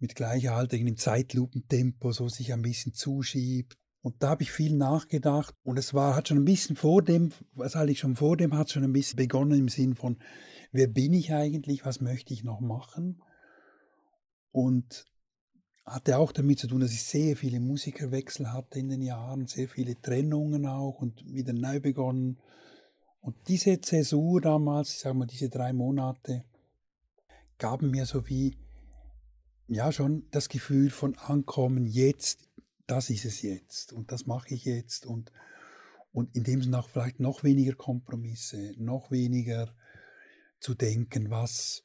[0.00, 3.76] mit im Zeitlupentempo so sich ein bisschen zuschiebt.
[4.00, 7.32] Und da habe ich viel nachgedacht und es war, hat schon ein bisschen vor dem,
[7.52, 10.18] was eigentlich schon vor dem hat schon ein bisschen begonnen im Sinn von,
[10.70, 13.20] wer bin ich eigentlich, was möchte ich noch machen?
[14.52, 15.04] Und
[15.88, 19.68] hatte auch damit zu tun, dass ich sehr viele Musikerwechsel hatte in den Jahren, sehr
[19.68, 22.38] viele Trennungen auch und wieder neu begonnen.
[23.20, 26.44] Und diese Zäsur damals, ich sage mal, diese drei Monate,
[27.58, 28.56] gaben mir so wie,
[29.66, 32.48] ja, schon das Gefühl von Ankommen, jetzt,
[32.86, 35.32] das ist es jetzt und das mache ich jetzt und,
[36.12, 39.74] und in dem Sinne auch vielleicht noch weniger Kompromisse, noch weniger
[40.60, 41.84] zu denken, was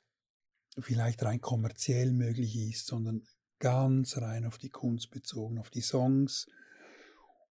[0.80, 3.24] vielleicht rein kommerziell möglich ist, sondern
[3.64, 6.48] ganz rein auf die Kunst bezogen, auf die Songs.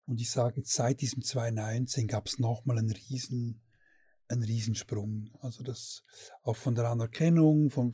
[0.05, 3.61] Und ich sage, seit diesem 2019 gab es nochmal einen riesen,
[4.27, 5.31] einen Riesensprung.
[5.39, 6.03] Also das
[6.43, 7.93] auch von der Anerkennung von,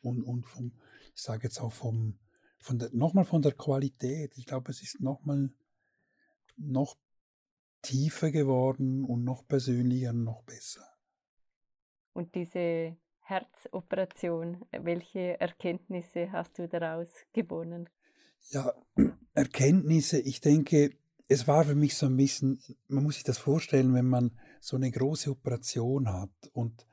[0.00, 0.72] und, und vom,
[1.14, 2.18] ich sage jetzt auch vom,
[2.58, 4.36] von der, nochmal von der Qualität.
[4.36, 5.50] Ich glaube, es ist nochmal
[6.56, 6.96] noch
[7.80, 10.84] tiefer geworden und noch persönlicher und noch besser.
[12.12, 12.96] Und diese
[13.32, 14.64] Herzoperation.
[14.72, 17.88] Welche Erkenntnisse hast du daraus gewonnen?
[18.50, 18.74] Ja,
[19.34, 20.90] Erkenntnisse, ich denke,
[21.28, 24.76] es war für mich so ein bisschen, man muss sich das vorstellen, wenn man so
[24.76, 26.86] eine große Operation hat und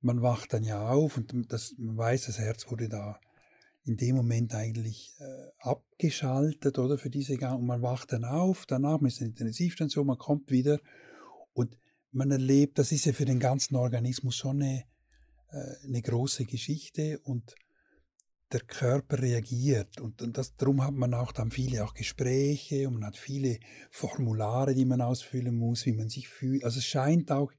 [0.00, 3.20] man wacht dann ja auf und das, man weiß, das Herz wurde da
[3.84, 8.66] in dem Moment eigentlich äh, abgeschaltet oder für diese Gang und man wacht dann auf,
[8.66, 10.80] danach ist in der Intensivstation, man kommt wieder
[11.52, 11.78] und
[12.10, 14.84] man erlebt, das ist ja für den ganzen Organismus schon eine
[15.50, 17.54] eine große Geschichte und
[18.52, 23.04] der Körper reagiert und, das, darum hat man auch dann viele auch Gespräche und man
[23.04, 23.58] hat viele
[23.90, 26.64] Formulare, die man ausfüllen muss, wie man sich fühlt.
[26.64, 27.52] Also es scheint auch,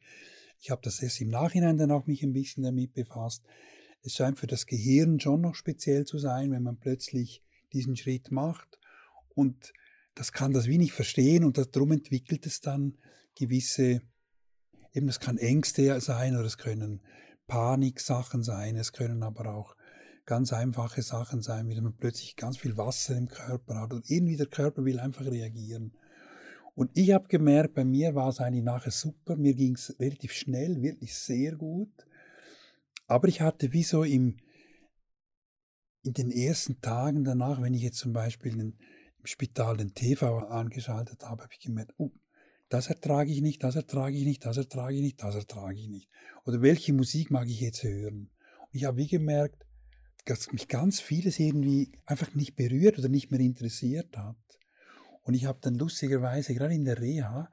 [0.59, 3.43] ich habe das erst im Nachhinein dann auch mich ein bisschen damit befasst,
[4.01, 8.31] es scheint für das Gehirn schon noch speziell zu sein, wenn man plötzlich diesen Schritt
[8.31, 8.79] macht
[9.35, 9.73] und
[10.15, 12.97] das kann das wie nicht verstehen und darum entwickelt es dann
[13.35, 14.01] gewisse,
[14.93, 17.01] eben das kann Ängste sein oder es können
[17.49, 19.75] Paniksachen sein, es können aber auch
[20.25, 24.37] ganz einfache Sachen sein, wie man plötzlich ganz viel Wasser im Körper hat und irgendwie
[24.37, 25.91] der Körper will einfach reagieren.
[26.75, 30.31] Und ich habe gemerkt, bei mir war es eigentlich nachher super, mir ging es relativ
[30.31, 31.91] schnell, wirklich sehr gut.
[33.07, 34.37] Aber ich hatte wie so im,
[36.03, 38.77] in den ersten Tagen danach, wenn ich jetzt zum Beispiel in,
[39.17, 42.11] im Spital den TV angeschaltet habe, habe ich gemerkt, oh,
[42.69, 45.87] das ertrage ich nicht, das ertrage ich nicht, das ertrage ich nicht, das ertrage ich
[45.87, 46.09] nicht.
[46.45, 48.29] Oder welche Musik mag ich jetzt hören?
[48.59, 49.65] Und ich habe wie gemerkt,
[50.25, 54.37] dass mich ganz vieles irgendwie einfach nicht berührt oder nicht mehr interessiert hat.
[55.23, 57.49] Und ich habe dann lustigerweise, gerade in der Reha,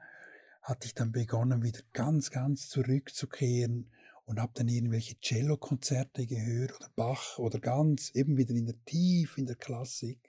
[0.61, 3.89] hatte ich dann begonnen, wieder ganz, ganz zurückzukehren
[4.25, 9.37] und habe dann irgendwelche Cello-Konzerte gehört oder Bach oder ganz eben wieder in der Tief,
[9.37, 10.19] in der Klassik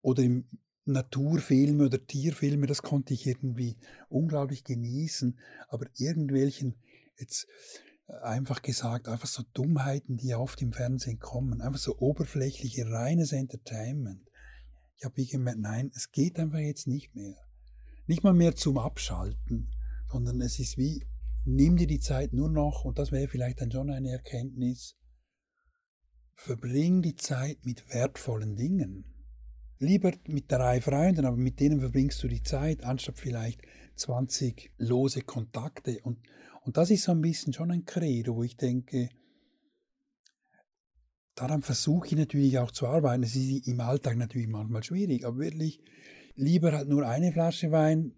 [0.00, 0.48] oder im
[0.86, 3.76] Naturfilme oder Tierfilme, das konnte ich irgendwie
[4.08, 6.76] unglaublich genießen, aber irgendwelchen,
[7.18, 7.48] jetzt
[8.06, 13.32] äh, einfach gesagt, einfach so Dummheiten, die oft im Fernsehen kommen, einfach so oberflächliche, reines
[13.32, 14.30] Entertainment.
[14.96, 17.36] Ich habe wie gemerkt, nein, es geht einfach jetzt nicht mehr.
[18.06, 19.68] Nicht mal mehr zum Abschalten,
[20.08, 21.04] sondern es ist wie,
[21.44, 24.96] nimm dir die Zeit nur noch, und das wäre vielleicht dann schon eine Erkenntnis,
[26.34, 29.15] verbring die Zeit mit wertvollen Dingen
[29.78, 33.60] Lieber mit drei Freunden, aber mit denen verbringst du die Zeit, anstatt vielleicht
[33.96, 36.00] 20 lose Kontakte.
[36.02, 36.18] Und,
[36.62, 39.10] und das ist so ein bisschen schon ein Credo, wo ich denke,
[41.34, 43.22] daran versuche ich natürlich auch zu arbeiten.
[43.22, 45.80] Es ist im Alltag natürlich manchmal schwierig, aber wirklich
[46.34, 48.14] lieber halt nur eine Flasche Wein,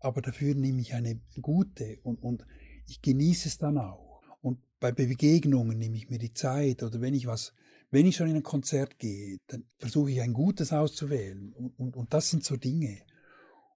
[0.00, 2.46] aber dafür nehme ich eine gute und, und
[2.86, 4.22] ich genieße es dann auch.
[4.40, 7.54] Und bei Begegnungen nehme ich mir die Zeit oder wenn ich was
[7.92, 11.52] wenn ich schon in ein Konzert gehe, dann versuche ich ein gutes auszuwählen.
[11.52, 13.02] Und, und, und das sind so Dinge.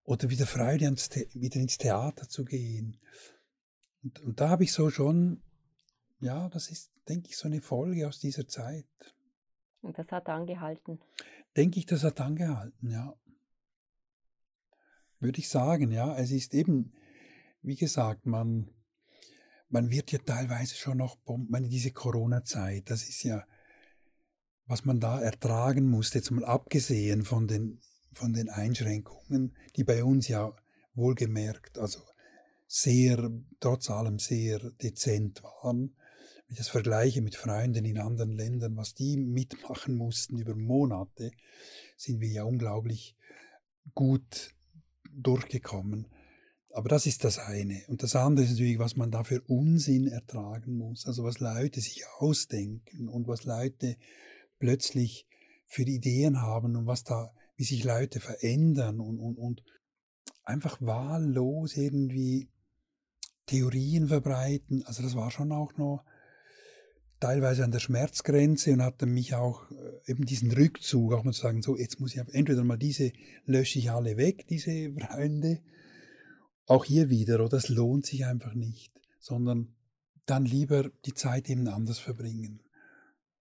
[0.04, 2.98] Oder wieder Freude, ans wieder ins Theater zu gehen.
[4.02, 5.42] Und, und da habe ich so schon,
[6.20, 8.86] ja, das ist, denke ich, so eine Folge aus dieser Zeit.
[9.82, 10.98] Und das hat angehalten.
[11.54, 13.14] Denke ich, das hat angehalten, ja.
[15.20, 16.16] Würde ich sagen, ja.
[16.16, 16.94] Es ist eben,
[17.60, 18.70] wie gesagt, man,
[19.68, 23.44] man wird ja teilweise schon noch, meine, diese Corona-Zeit, das ist ja,
[24.66, 27.80] was man da ertragen musste, jetzt mal abgesehen von den,
[28.12, 30.54] von den Einschränkungen, die bei uns ja
[30.94, 32.00] wohlgemerkt, also
[32.66, 35.94] sehr, trotz allem sehr dezent waren.
[36.46, 41.30] Wenn ich das vergleiche mit Freunden in anderen Ländern, was die mitmachen mussten über Monate,
[41.96, 43.16] sind wir ja unglaublich
[43.94, 44.54] gut
[45.12, 46.08] durchgekommen.
[46.70, 47.82] Aber das ist das eine.
[47.88, 51.06] Und das andere ist natürlich, was man da für Unsinn ertragen muss.
[51.06, 53.96] Also was Leute sich ausdenken und was Leute
[54.58, 55.26] plötzlich
[55.66, 59.62] für Ideen haben und was da, wie sich Leute verändern und, und, und
[60.44, 62.48] einfach wahllos irgendwie
[63.46, 64.84] Theorien verbreiten.
[64.86, 66.04] Also das war schon auch noch
[67.20, 71.42] teilweise an der Schmerzgrenze und hatte mich auch äh, eben diesen Rückzug, auch mal zu
[71.42, 73.12] sagen, so jetzt muss ich entweder mal diese
[73.44, 75.60] lösche ich alle weg, diese Freunde,
[76.66, 79.74] auch hier wieder, oder es lohnt sich einfach nicht, sondern
[80.26, 82.60] dann lieber die Zeit eben anders verbringen.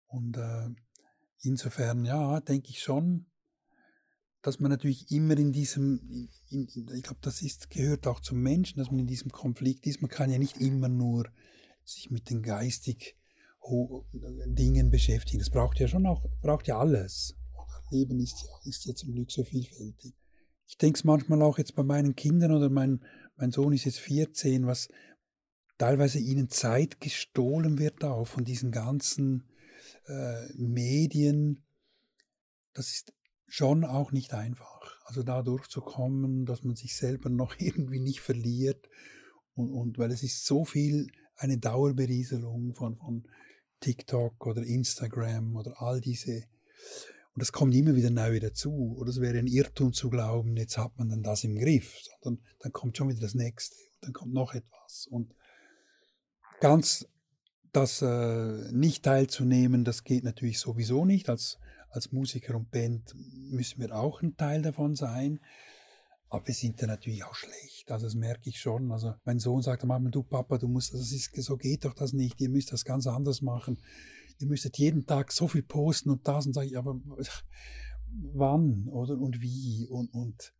[0.08, 0.70] Und äh,
[1.42, 3.26] insofern, ja, denke ich schon,
[4.42, 8.42] dass man natürlich immer in diesem, in, in, ich glaube, das ist, gehört auch zum
[8.42, 10.02] Menschen, dass man in diesem Konflikt ist.
[10.02, 11.28] Man kann ja nicht immer nur
[11.84, 13.18] sich mit den geistig
[14.14, 15.40] Dingen beschäftigen.
[15.40, 17.36] Das braucht ja schon auch, braucht ja alles.
[17.92, 20.14] Leben ist ja, ist ja zum Glück so vielfältig.
[20.68, 23.04] Ich denke es manchmal auch jetzt bei meinen Kindern oder mein,
[23.38, 24.90] mein Sohn ist jetzt 14, was
[25.78, 29.44] teilweise ihnen Zeit gestohlen wird auch von diesen ganzen
[30.08, 31.64] äh, Medien.
[32.74, 33.14] Das ist
[33.48, 35.00] schon auch nicht einfach.
[35.06, 38.90] Also da durchzukommen, dass man sich selber noch irgendwie nicht verliert.
[39.54, 43.28] Und, und weil es ist so viel eine Dauerberieselung von, von
[43.80, 46.44] TikTok oder Instagram oder all diese.
[47.34, 48.96] Und das kommt immer wieder neu dazu.
[48.98, 51.98] Oder es wäre ein Irrtum zu glauben, jetzt hat man dann das im Griff.
[52.22, 53.76] Sondern dann kommt schon wieder das nächste.
[53.76, 55.08] Und dann kommt noch etwas.
[55.10, 55.34] Und
[56.62, 57.06] ganz
[57.76, 61.30] das äh, nicht teilzunehmen, das geht natürlich sowieso nicht.
[61.30, 61.60] Als,
[61.90, 63.16] als Musiker und Band
[63.52, 65.40] müssen wir auch ein Teil davon sein.
[66.30, 67.92] Aber wir sind da natürlich auch schlecht.
[67.92, 68.92] Also das merke ich schon.
[68.92, 72.14] Also mein Sohn sagt am du Papa, du musst, das ist, so geht doch das
[72.14, 72.42] nicht.
[72.42, 73.78] Ihr müsst das ganz anders machen.
[74.40, 77.00] Ihr müsstet jeden Tag so viel posten und das und sage ich, aber
[78.34, 80.54] wann oder und wie und, und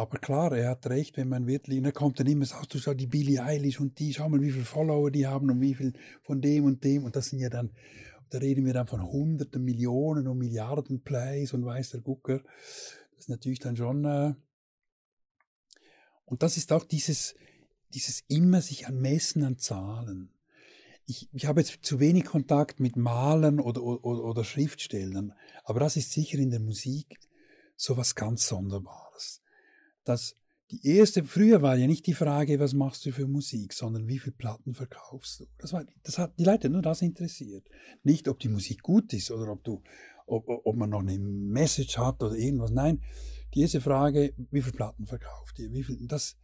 [0.00, 2.94] aber klar, er hat recht, wenn man wirklich, er kommt dann immer, sagst du, schau
[2.94, 5.92] die Billie Eilish und die, schau mal, wie viele Follower die haben und wie viel
[6.22, 7.04] von dem und dem.
[7.04, 7.70] Und das sind ja dann,
[8.30, 12.38] da reden wir dann von hunderten Millionen und Milliarden Plays und weiß der Gucker.
[13.10, 14.32] Das ist natürlich dann schon, äh,
[16.24, 17.34] und das ist auch dieses,
[17.92, 20.30] dieses immer sich anmessen an Zahlen.
[21.04, 25.34] Ich, ich habe jetzt zu wenig Kontakt mit Malern oder, oder, oder Schriftstellern,
[25.64, 27.18] aber das ist sicher in der Musik
[27.76, 29.42] so was ganz Sonderbares.
[30.10, 30.34] Dass
[30.72, 34.18] die erste, früher war ja nicht die Frage, was machst du für Musik, sondern wie
[34.18, 35.46] viele Platten verkaufst du.
[35.56, 37.64] Das, war, das hat die Leute nur das interessiert.
[38.02, 39.84] Nicht, ob die Musik gut ist oder ob, du,
[40.26, 42.72] ob, ob man noch eine Message hat oder irgendwas.
[42.72, 43.02] Nein,
[43.54, 45.72] die erste Frage, wie viele Platten verkauft ihr?
[45.72, 46.36] Wie viel, das,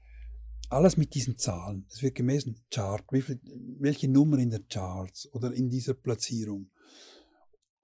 [0.70, 1.86] alles mit diesen Zahlen.
[1.90, 3.40] Es wird gemessen, Chart, viel,
[3.80, 6.70] welche Nummer in der Charts oder in dieser Platzierung.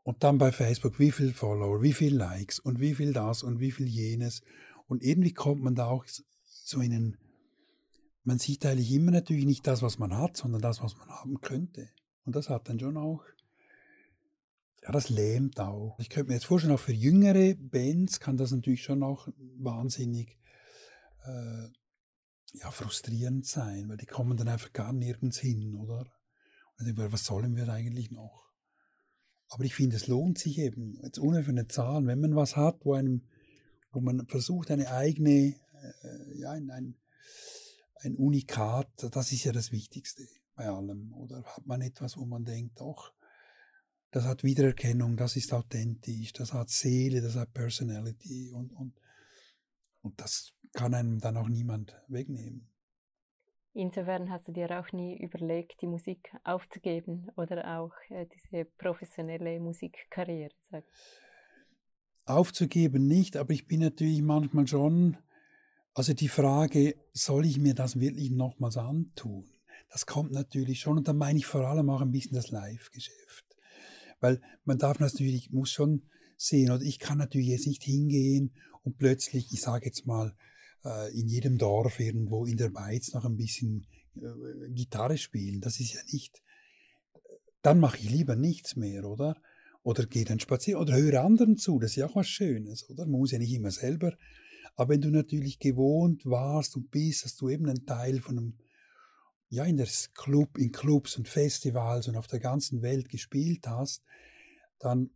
[0.04, 3.58] Und dann bei Facebook, wie viel Follower, wie viel Likes und wie viel das und
[3.58, 4.42] wie viel jenes.
[4.92, 6.04] Und irgendwie kommt man da auch
[6.44, 7.16] so in einen,
[8.24, 11.40] man sieht eigentlich immer natürlich nicht das, was man hat, sondern das, was man haben
[11.40, 11.88] könnte.
[12.24, 13.24] Und das hat dann schon auch
[14.82, 15.96] ja, das lähmt auch.
[16.00, 19.28] Ich könnte mir jetzt vorstellen, auch für jüngere Bands kann das natürlich schon auch
[19.58, 20.38] wahnsinnig
[21.24, 21.68] äh,
[22.54, 26.00] ja, frustrierend sein, weil die kommen dann einfach gar nirgends hin, oder?
[26.78, 28.50] Und ich denke, was sollen wir eigentlich noch?
[29.48, 32.56] Aber ich finde, es lohnt sich eben, jetzt ohne für eine Zahl, wenn man was
[32.56, 33.22] hat, wo, einem,
[33.92, 36.96] wo man versucht, eine eigene, äh, ja, ein, ein,
[38.16, 40.26] Unikat, das ist ja das Wichtigste
[40.56, 41.12] bei allem.
[41.14, 43.12] Oder hat man etwas, wo man denkt, doch,
[44.10, 49.00] das hat Wiedererkennung, das ist authentisch, das hat Seele, das hat Personality und, und,
[50.00, 52.68] und das kann einem dann auch niemand wegnehmen.
[53.74, 59.60] Insofern hast du dir auch nie überlegt, die Musik aufzugeben oder auch äh, diese professionelle
[59.60, 60.52] Musikkarriere?
[60.70, 60.84] Sag.
[62.24, 65.16] Aufzugeben nicht, aber ich bin natürlich manchmal schon,
[65.94, 69.44] also die Frage, soll ich mir das wirklich nochmals antun?
[69.90, 73.44] Das kommt natürlich schon und da meine ich vor allem auch ein bisschen das Live-Geschäft.
[74.20, 76.02] Weil man darf natürlich, muss schon
[76.36, 80.34] sehen, oder ich kann natürlich jetzt nicht hingehen und plötzlich, ich sage jetzt mal,
[80.84, 85.60] äh, in jedem Dorf irgendwo in der Beiz noch ein bisschen äh, Gitarre spielen.
[85.60, 86.42] Das ist ja nicht,
[87.62, 89.36] dann mache ich lieber nichts mehr, oder?
[89.82, 93.04] Oder gehe dann spazieren oder höre anderen zu, das ist ja auch was Schönes, oder?
[93.04, 94.16] Man muss ja nicht immer selber.
[94.76, 98.58] Aber wenn du natürlich gewohnt warst und bist, dass du eben ein Teil von einem
[99.52, 104.02] ja, in der Club, in Clubs und Festivals und auf der ganzen Welt gespielt hast,
[104.78, 105.10] dann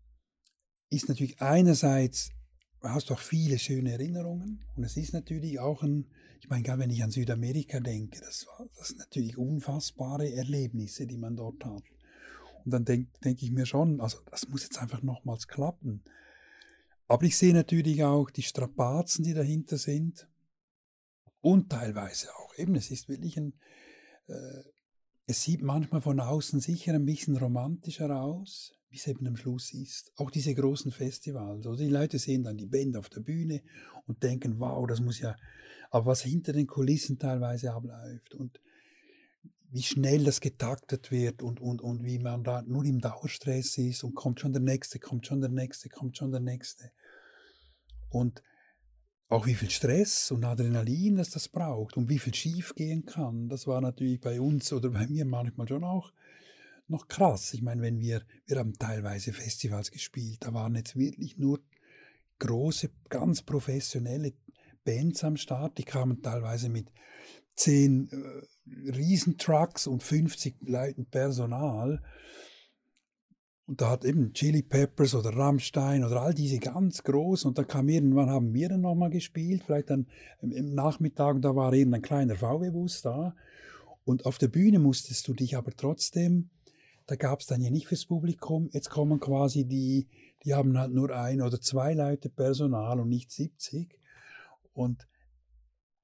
[0.90, 2.30] ist natürlich einerseits,
[2.82, 6.10] hast du auch viele schöne Erinnerungen und es ist natürlich auch ein,
[6.42, 11.06] ich meine, gerade wenn ich an Südamerika denke, das, war, das sind natürlich unfassbare Erlebnisse,
[11.06, 11.82] die man dort hat.
[12.66, 16.02] Und dann denke denk ich mir schon, also das muss jetzt einfach nochmals klappen.
[17.06, 20.28] Aber ich sehe natürlich auch die Strapazen, die dahinter sind
[21.40, 23.54] und teilweise auch eben, es ist wirklich ein,
[24.26, 24.64] äh,
[25.26, 28.72] es sieht manchmal von außen sicher ein bisschen romantischer aus.
[28.88, 30.12] wie es eben am Schluss ist.
[30.16, 31.66] Auch diese großen Festivals.
[31.66, 33.62] Oder die Leute sehen dann die Band auf der Bühne
[34.06, 35.36] und denken, wow, das muss ja,
[35.90, 38.60] aber was hinter den Kulissen teilweise abläuft und
[39.70, 44.04] wie schnell das getaktet wird und, und, und wie man da nur im Dauerstress ist
[44.04, 46.90] und kommt schon der Nächste, kommt schon der Nächste, kommt schon der Nächste.
[48.08, 48.42] Und
[49.28, 53.48] auch wie viel Stress und Adrenalin das das braucht und wie viel schief gehen kann,
[53.48, 56.12] das war natürlich bei uns oder bei mir manchmal schon auch
[56.88, 57.52] noch krass.
[57.52, 61.60] Ich meine, wenn wir, wir haben teilweise Festivals gespielt, da waren jetzt wirklich nur
[62.38, 64.34] große, ganz professionelle
[64.84, 66.92] Bands am Start, die kamen teilweise mit
[67.56, 72.02] zehn äh, Riesentrucks und 50 Leuten Personal.
[73.66, 77.48] Und da hat eben Chili Peppers oder Rammstein oder all diese ganz großen.
[77.48, 80.06] Und da kam irgendwann, haben wir dann nochmal gespielt, vielleicht dann
[80.40, 83.34] im Nachmittag, da war eben ein kleiner VW-Bus da.
[84.04, 86.50] Und auf der Bühne musstest du dich aber trotzdem,
[87.06, 90.06] da gab es dann ja nicht fürs Publikum, jetzt kommen quasi die,
[90.44, 93.98] die haben halt nur ein oder zwei Leute Personal und nicht 70.
[94.74, 95.08] Und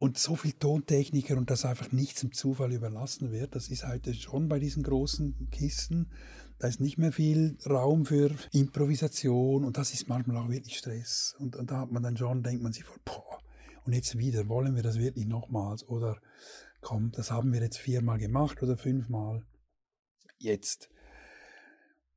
[0.03, 4.13] und so viel Tontechniker und dass einfach nichts im Zufall überlassen wird, das ist heute
[4.15, 6.11] schon bei diesen großen Kisten.
[6.59, 11.37] Da ist nicht mehr viel Raum für Improvisation und das ist manchmal auch wirklich Stress.
[11.39, 13.39] Und, und da hat man dann schon, denkt man sich vor, boah,
[13.85, 15.87] und jetzt wieder, wollen wir das wirklich nochmals?
[15.87, 16.21] Oder
[16.81, 19.47] komm, das haben wir jetzt viermal gemacht oder fünfmal.
[20.37, 20.91] Jetzt.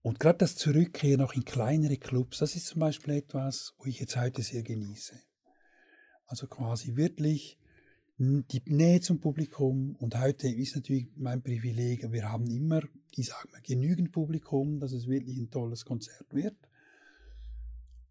[0.01, 3.99] Und gerade das Zurückkehren noch in kleinere Clubs, das ist zum Beispiel etwas, wo ich
[3.99, 5.21] jetzt heute sehr genieße.
[6.25, 7.59] Also quasi wirklich
[8.17, 13.49] die Nähe zum Publikum und heute ist natürlich mein Privileg, wir haben immer, ich sage
[13.51, 16.55] mal, genügend Publikum, dass es wirklich ein tolles Konzert wird.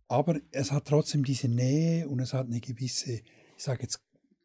[0.06, 3.22] Aber es hat trotzdem diese Nähe und es hat eine gewisse,
[3.56, 4.02] ich sage jetzt,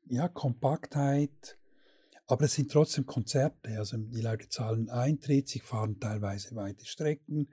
[0.07, 1.57] ja, Kompaktheit,
[2.25, 3.77] aber es sind trotzdem Konzerte.
[3.77, 7.49] Also die Leute zahlen Eintritt, sie fahren teilweise weite Strecken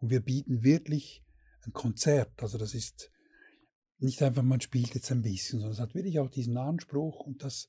[0.00, 1.22] und wir bieten wirklich
[1.64, 2.42] ein Konzert.
[2.42, 3.12] Also das ist
[4.04, 7.42] nicht einfach, man spielt jetzt ein bisschen, sondern es hat wirklich auch diesen Anspruch und
[7.42, 7.68] das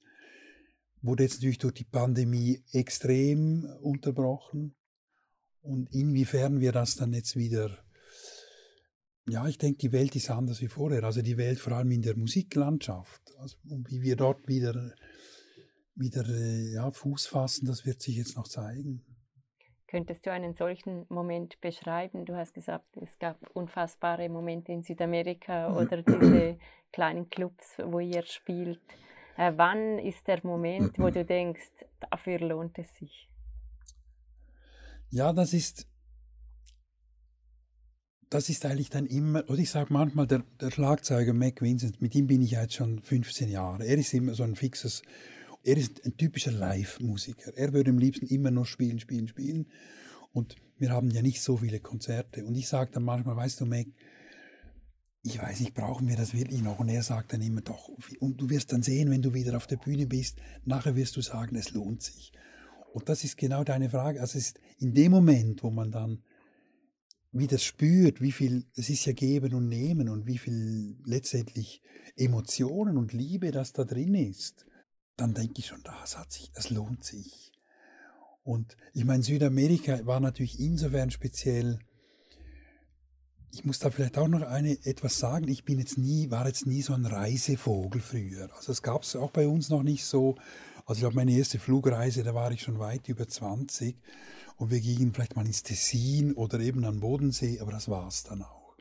[1.01, 4.75] wurde jetzt natürlich durch die Pandemie extrem unterbrochen.
[5.61, 7.83] Und inwiefern wir das dann jetzt wieder,
[9.27, 11.03] ja, ich denke, die Welt ist anders wie vorher.
[11.03, 13.21] Also die Welt vor allem in der Musiklandschaft.
[13.39, 14.93] Also, und wie wir dort wieder,
[15.95, 16.27] wieder
[16.71, 19.03] ja, Fuß fassen, das wird sich jetzt noch zeigen.
[19.88, 22.25] Könntest du einen solchen Moment beschreiben?
[22.25, 26.57] Du hast gesagt, es gab unfassbare Momente in Südamerika oder diese
[26.91, 28.81] kleinen Clubs, wo ihr spielt.
[29.38, 33.29] Äh, wann ist der Moment, wo du denkst, dafür lohnt es sich?
[35.11, 35.88] Ja, das ist,
[38.29, 42.15] das ist eigentlich dann immer, oder ich sage manchmal, der, der Schlagzeuger Mac Vincent, mit
[42.15, 43.86] ihm bin ich jetzt schon 15 Jahre.
[43.86, 45.03] Er ist immer so ein fixes
[45.66, 47.57] er ist ein typischer Live-Musiker.
[47.57, 49.66] Er würde am liebsten immer nur spielen, spielen, spielen.
[50.32, 52.45] Und wir haben ja nicht so viele Konzerte.
[52.45, 53.88] Und ich sage dann manchmal, weißt du, Meg,
[55.24, 56.78] ich weiß nicht, brauchen wir das wirklich noch?
[56.78, 57.89] Und er sagt dann immer doch.
[58.20, 61.22] Und du wirst dann sehen, wenn du wieder auf der Bühne bist, nachher wirst du
[61.22, 62.32] sagen, es lohnt sich.
[62.93, 64.22] Und das ist genau deine Frage.
[64.22, 66.22] Also es ist in dem Moment, wo man dann
[67.32, 71.82] wieder spürt, wie viel, es ist ja geben und nehmen und wie viel letztendlich
[72.16, 74.68] Emotionen und Liebe das da drin ist
[75.18, 77.51] dann denke ich schon, das hat sich, es lohnt sich.
[78.43, 81.80] Und ich meine, Südamerika war natürlich insofern speziell.
[83.51, 85.47] Ich muss da vielleicht auch noch eine, etwas sagen.
[85.47, 88.49] Ich bin jetzt nie, war jetzt nie so ein Reisevogel früher.
[88.55, 90.36] Also es gab es auch bei uns noch nicht so.
[90.86, 93.97] Also ich glaube, meine erste Flugreise, da war ich schon weit über 20
[94.57, 98.24] und wir gingen vielleicht mal ins Tessin oder eben an Bodensee, aber das war es
[98.24, 98.76] dann auch.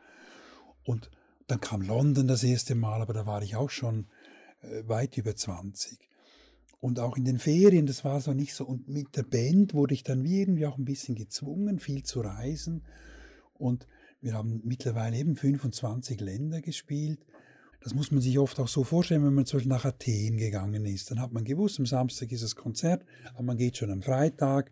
[0.85, 1.11] Und
[1.47, 4.09] dann kam London das erste Mal, aber da war ich auch schon
[4.61, 5.99] äh, weit über 20.
[6.85, 8.66] Und auch in den Ferien, das war so nicht so.
[8.66, 12.82] Und mit der Band wurde ich dann irgendwie auch ein bisschen gezwungen, viel zu reisen.
[13.55, 13.87] Und
[14.20, 17.20] wir haben mittlerweile eben 25 Länder gespielt.
[17.80, 20.85] Das muss man sich oft auch so vorstellen, wenn man zum Beispiel nach Athen gegangen
[20.85, 21.11] ist.
[21.11, 24.70] Dann hat man gewusst, am Samstag ist das Konzert, aber man geht schon am Freitag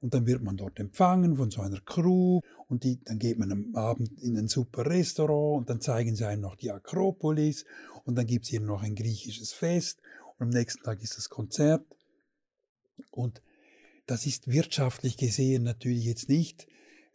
[0.00, 3.50] und dann wird man dort empfangen von so einer Crew und die, dann geht man
[3.50, 7.64] am Abend in ein super Restaurant und dann zeigen sie einem noch die Akropolis
[8.04, 10.00] und dann gibt es hier noch ein griechisches Fest
[10.40, 11.84] am nächsten Tag ist das Konzert.
[13.10, 13.42] Und
[14.06, 16.66] das ist wirtschaftlich gesehen natürlich jetzt nicht,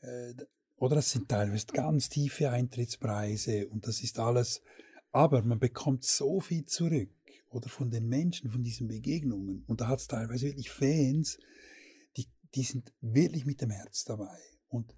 [0.01, 0.33] äh,
[0.77, 4.61] oder das sind teilweise ganz tiefe Eintrittspreise und das ist alles,
[5.11, 7.09] aber man bekommt so viel zurück
[7.49, 9.63] oder von den Menschen, von diesen Begegnungen.
[9.67, 11.39] Und da hat es teilweise wirklich Fans,
[12.17, 14.37] die, die sind wirklich mit dem Herz dabei.
[14.67, 14.93] Und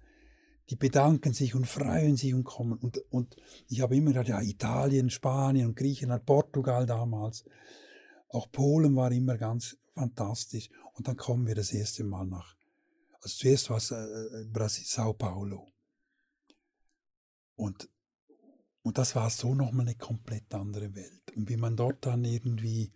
[0.70, 2.78] die bedanken sich und freuen sich und kommen.
[2.78, 3.36] Und, und
[3.68, 7.44] ich habe immer gedacht, ja, Italien, Spanien und Griechenland, Portugal damals.
[8.28, 10.68] Auch Polen war immer ganz fantastisch.
[10.94, 12.56] Und dann kommen wir das erste Mal nach.
[13.20, 15.66] Also zuerst war es äh, äh Brasil, Sao Paulo.
[17.56, 17.88] Und,
[18.82, 21.32] und das war so nochmal eine komplett andere Welt.
[21.34, 22.92] Und wie man dort dann irgendwie,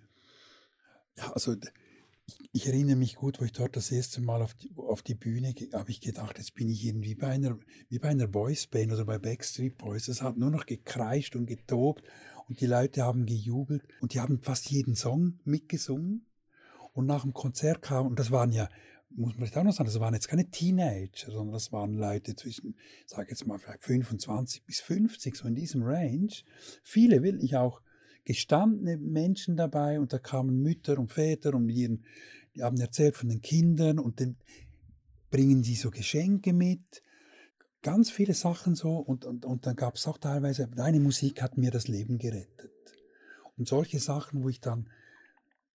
[1.16, 1.56] ja, also
[2.52, 5.54] ich erinnere mich gut, wo ich dort das erste Mal auf die, auf die Bühne
[5.72, 7.58] habe ich gedacht, jetzt bin ich irgendwie bei einer,
[7.88, 10.08] wie bei einer Boysband oder bei Backstreet Boys.
[10.08, 12.04] Es hat nur noch gekreischt und getobt
[12.52, 16.26] und die Leute haben gejubelt und die haben fast jeden Song mitgesungen.
[16.92, 18.68] Und nach dem Konzert kam, und das waren ja,
[19.08, 22.36] muss man vielleicht auch noch sagen, das waren jetzt keine Teenager, sondern das waren Leute
[22.36, 22.76] zwischen,
[23.06, 26.28] sage jetzt mal vielleicht 25 bis 50, so in diesem Range.
[26.82, 27.80] Viele will ich auch
[28.26, 32.04] gestandene Menschen dabei und da kamen Mütter und Väter und ihren,
[32.54, 34.36] die haben erzählt von den Kindern und dann
[35.30, 37.02] bringen sie so Geschenke mit,
[37.82, 41.58] ganz viele Sachen so und, und, und dann gab es auch teilweise, deine Musik hat
[41.58, 42.70] mir das Leben gerettet.
[43.56, 44.88] Und solche Sachen, wo ich dann,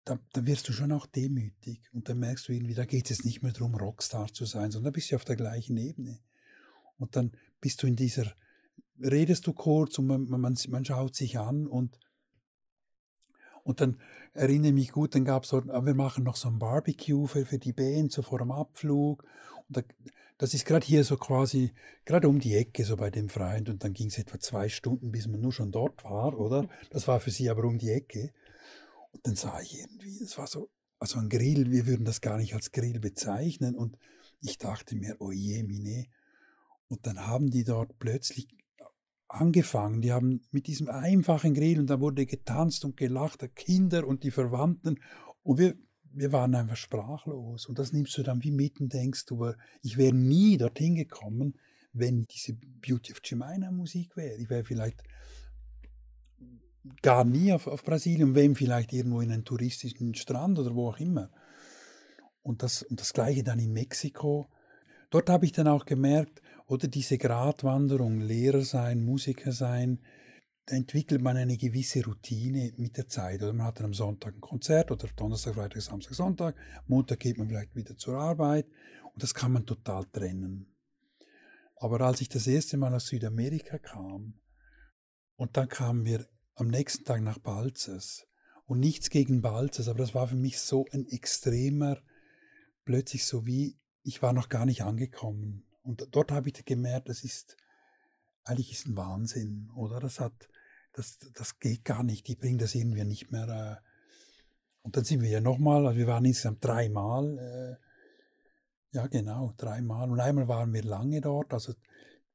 [0.04, 3.18] da, da wirst du schon auch demütig und dann merkst du irgendwie, da geht es
[3.18, 6.18] jetzt nicht mehr darum, Rockstar zu sein, sondern da bist du auf der gleichen Ebene.
[6.98, 8.32] Und dann bist du in dieser,
[9.00, 11.98] redest du kurz und man, man, man schaut sich an und
[13.64, 13.98] und dann
[14.34, 17.46] erinnere ich mich gut, dann gab es so, wir machen noch so ein Barbecue für,
[17.46, 19.24] für die Band, so vor dem Abflug.
[19.68, 19.82] Und da,
[20.38, 21.72] das ist gerade hier so quasi,
[22.04, 23.68] gerade um die Ecke, so bei dem Freund.
[23.68, 26.68] Und dann ging es etwa zwei Stunden, bis man nur schon dort war, oder?
[26.90, 28.32] Das war für sie aber um die Ecke.
[29.12, 32.38] Und dann sah ich irgendwie, das war so, also ein Grill, wir würden das gar
[32.38, 33.76] nicht als Grill bezeichnen.
[33.76, 33.98] Und
[34.40, 36.06] ich dachte mir, oh je, mine.
[36.88, 38.48] Und dann haben die dort plötzlich
[39.28, 40.00] angefangen.
[40.00, 44.24] Die haben mit diesem einfachen Grill und da wurde getanzt und gelacht, der Kinder und
[44.24, 45.00] die Verwandten.
[45.42, 45.74] Und wir,
[46.14, 47.66] wir waren einfach sprachlos.
[47.66, 49.52] Und das nimmst du dann wie mitten, denkst du,
[49.82, 51.54] ich wäre nie dorthin gekommen,
[51.92, 54.36] wenn diese Beauty of Jemina Musik wäre.
[54.36, 55.02] Ich wäre vielleicht
[57.02, 60.98] gar nie auf, auf Brasilien, wenn vielleicht irgendwo in einen touristischen Strand oder wo auch
[60.98, 61.30] immer.
[62.42, 64.48] Und das, und das gleiche dann in Mexiko.
[65.10, 70.00] Dort habe ich dann auch gemerkt, oder diese Gratwanderung, Lehrer sein, Musiker sein,
[70.72, 73.42] entwickelt man eine gewisse Routine mit der Zeit.
[73.42, 76.56] Oder man hat dann am Sonntag ein Konzert oder Donnerstag, Freitag, Samstag, Sonntag.
[76.86, 78.66] Montag geht man vielleicht wieder zur Arbeit
[79.12, 80.74] und das kann man total trennen.
[81.76, 84.40] Aber als ich das erste Mal aus Südamerika kam
[85.36, 88.26] und dann kamen wir am nächsten Tag nach Balzers
[88.66, 92.00] und nichts gegen Balzers, aber das war für mich so ein extremer,
[92.84, 95.64] plötzlich so wie, ich war noch gar nicht angekommen.
[95.82, 97.56] Und dort habe ich gemerkt, das ist,
[98.44, 99.98] eigentlich ist ein Wahnsinn, oder?
[99.98, 100.48] Das hat,
[100.92, 102.28] das, das geht gar nicht.
[102.28, 103.48] Die bringen das irgendwie nicht mehr.
[103.48, 103.88] Äh,
[104.82, 110.10] und dann sind wir ja nochmal, also wir waren insgesamt dreimal, äh, ja genau, dreimal.
[110.10, 111.72] Und einmal waren wir lange dort, also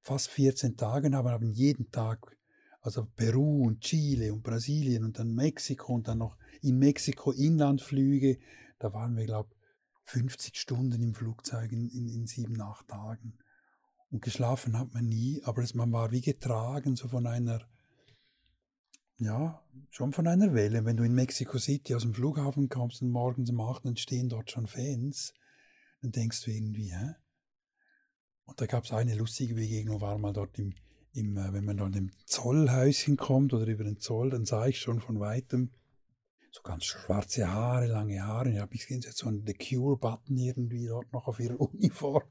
[0.01, 2.37] fast 14 Tage, aber haben jeden Tag,
[2.81, 8.39] also Peru und Chile und Brasilien und dann Mexiko und dann noch in Mexiko Inlandflüge.
[8.79, 9.49] Da waren wir, glaube
[10.05, 13.37] 50 Stunden im Flugzeug in, in, in sieben, acht Tagen.
[14.09, 17.67] Und geschlafen hat man nie, aber man war wie getragen, so von einer,
[19.19, 20.85] ja, schon von einer Welle.
[20.85, 24.29] Wenn du in Mexico City aus dem Flughafen kommst und morgens um acht, dann stehen
[24.29, 25.33] dort schon Fans,
[26.01, 27.15] dann denkst du irgendwie, hä?
[28.45, 30.73] Und da gab es eine lustige Begegnung, war mal dort im,
[31.13, 34.79] im, äh, wenn man dort im Zollhäuschen kommt oder über den Zoll, dann sah ich
[34.79, 35.71] schon von weitem
[36.57, 38.51] so ganz schwarze Haare, lange Haare.
[38.51, 42.23] Ich habe gesehen, sie hat so einen The Cure-Button irgendwie dort noch auf ihrer Uniform.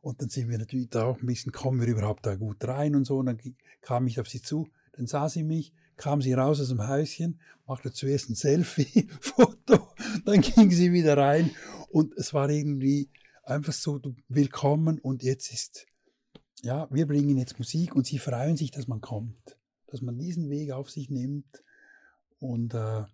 [0.00, 2.94] Und dann sind wir natürlich da auch ein bisschen, kommen wir überhaupt da gut rein
[2.94, 3.18] und so.
[3.18, 3.40] Und dann
[3.80, 7.40] kam ich auf sie zu, dann sah sie mich, kam sie raus aus dem Häuschen,
[7.66, 9.88] machte zuerst ein Selfie-Foto,
[10.24, 11.50] dann ging sie wieder rein.
[11.88, 13.10] Und es war irgendwie
[13.44, 15.86] einfach so willkommen und jetzt ist,
[16.62, 20.48] ja, wir bringen jetzt Musik und sie freuen sich, dass man kommt, dass man diesen
[20.50, 21.62] Weg auf sich nimmt.
[22.38, 23.04] Und äh,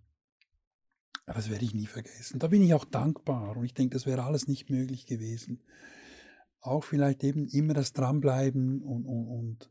[1.26, 2.38] das werde ich nie vergessen.
[2.38, 5.62] Da bin ich auch dankbar und ich denke, das wäre alles nicht möglich gewesen.
[6.60, 9.70] Auch vielleicht eben immer das Dranbleiben und, und, und,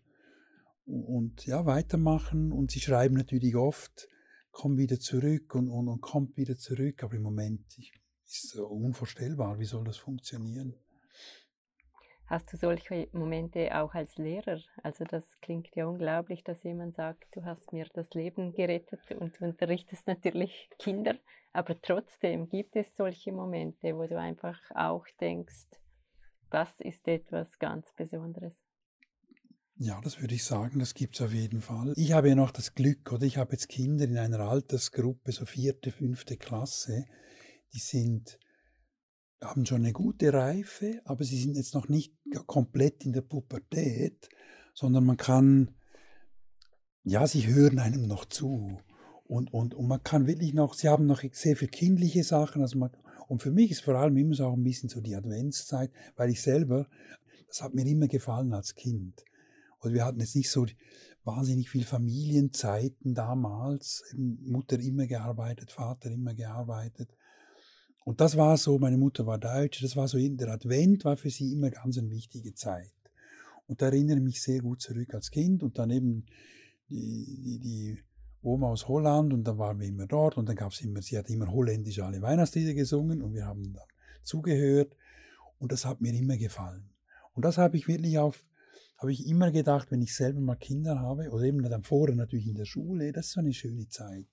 [0.90, 2.52] und ja, weitermachen.
[2.52, 4.08] Und sie schreiben natürlich oft,
[4.52, 7.04] komm wieder zurück und, und, und kommt wieder zurück.
[7.04, 10.76] Aber im Moment ist es unvorstellbar, wie soll das funktionieren?
[12.26, 14.60] Hast du solche Momente auch als Lehrer?
[14.84, 19.40] Also das klingt ja unglaublich, dass jemand sagt, du hast mir das Leben gerettet und
[19.40, 21.16] du unterrichtest natürlich Kinder,
[21.54, 25.70] aber trotzdem gibt es solche Momente, wo du einfach auch denkst,
[26.52, 28.69] das ist etwas ganz Besonderes.
[29.82, 31.94] Ja, das würde ich sagen, das gibt es auf jeden Fall.
[31.96, 35.46] Ich habe ja noch das Glück, oder ich habe jetzt Kinder in einer Altersgruppe, so
[35.46, 37.06] vierte, fünfte Klasse,
[37.74, 38.38] die sind
[39.42, 42.14] haben schon eine gute Reife, aber sie sind jetzt noch nicht
[42.46, 44.28] komplett in der Pubertät,
[44.74, 45.72] sondern man kann,
[47.04, 48.82] ja, sie hören einem noch zu.
[49.24, 52.62] Und, und, und man kann wirklich noch, sie haben noch sehr viel kindliche Sachen.
[52.62, 52.92] Also man,
[53.30, 56.32] und für mich ist vor allem immer so auch ein bisschen so die Adventszeit, weil
[56.32, 56.90] ich selber,
[57.48, 59.24] das hat mir immer gefallen als Kind.
[59.82, 60.66] Oder wir hatten jetzt nicht so
[61.24, 64.04] wahnsinnig viel Familienzeiten damals.
[64.16, 67.10] Mutter immer gearbeitet, Vater immer gearbeitet.
[68.04, 71.30] Und das war so, meine Mutter war Deutsche, das war so, der Advent war für
[71.30, 72.94] sie immer ganz eine wichtige Zeit.
[73.68, 76.26] Und da erinnere ich mich sehr gut zurück als Kind und dann eben
[76.90, 78.00] die, die, die
[78.42, 81.18] Oma aus Holland und dann waren wir immer dort und dann gab es immer, sie
[81.18, 83.88] hat immer holländisch alle Weihnachtslieder gesungen und wir haben dann
[84.24, 84.96] zugehört
[85.60, 86.90] und das hat mir immer gefallen.
[87.34, 88.44] Und das habe ich wirklich auf,
[89.00, 92.48] habe ich immer gedacht, wenn ich selber mal Kinder habe oder eben dann vorher natürlich
[92.48, 94.28] in der Schule, das ist so eine schöne Zeit.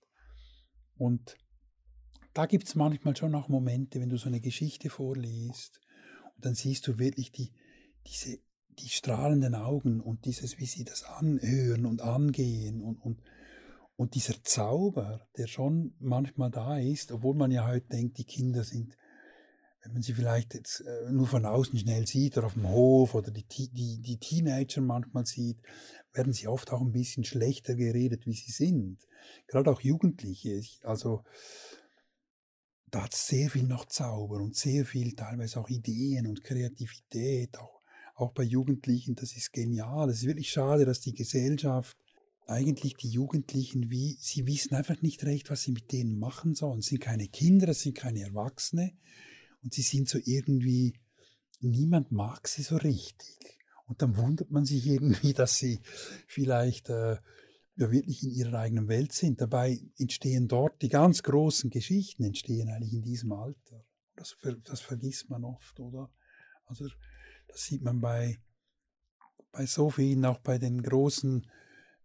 [0.98, 1.36] Und
[2.34, 5.80] da gibt es manchmal schon auch Momente, wenn du so eine Geschichte vorliest
[6.34, 7.52] und dann siehst du wirklich die,
[8.06, 8.38] diese,
[8.78, 13.22] die strahlenden Augen und dieses, wie sie das anhören und angehen und, und
[13.96, 18.62] und dieser Zauber, der schon manchmal da ist, obwohl man ja heute denkt, die Kinder
[18.62, 18.96] sind,
[19.86, 23.14] wenn man sie vielleicht jetzt äh, nur von außen schnell sieht oder auf dem Hof
[23.14, 25.58] oder die, die, die Teenager manchmal sieht,
[26.12, 28.98] werden sie oft auch ein bisschen schlechter geredet, wie sie sind.
[29.46, 30.60] Gerade auch Jugendliche.
[30.82, 31.22] Also
[32.90, 37.80] da hat sehr viel noch Zauber und sehr viel teilweise auch Ideen und Kreativität, auch,
[38.16, 39.14] auch bei Jugendlichen.
[39.14, 40.10] Das ist genial.
[40.10, 41.96] Es ist wirklich schade, dass die Gesellschaft
[42.48, 46.80] eigentlich die Jugendlichen wie, sie wissen einfach nicht recht, was sie mit denen machen sollen.
[46.80, 48.92] Es sind keine Kinder, es sind keine Erwachsene
[49.66, 50.94] und sie sind so irgendwie,
[51.58, 53.58] niemand mag sie so richtig.
[53.86, 55.80] Und dann wundert man sich irgendwie, dass sie
[56.28, 57.16] vielleicht äh,
[57.74, 59.40] ja wirklich in ihrer eigenen Welt sind.
[59.40, 63.84] Dabei entstehen dort die ganz großen Geschichten, entstehen eigentlich in diesem Alter.
[64.14, 66.12] Das, das vergisst man oft, oder?
[66.66, 66.86] Also
[67.48, 68.38] das sieht man bei,
[69.50, 71.44] bei so vielen, auch bei den großen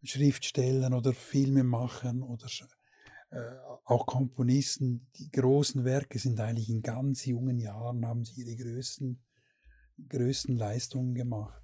[0.01, 2.49] Schriftstellern oder Filmemachern oder
[3.85, 9.21] auch Komponisten, die großen Werke sind eigentlich in ganz jungen Jahren, haben sie ihre größten,
[10.09, 11.61] größten Leistungen gemacht.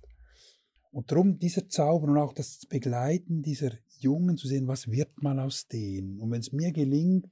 [0.92, 5.40] Und darum dieser Zauber und auch das Begleiten dieser Jungen zu sehen, was wird mal
[5.40, 6.20] aus denen.
[6.20, 7.30] Und wenn es mir gelingt,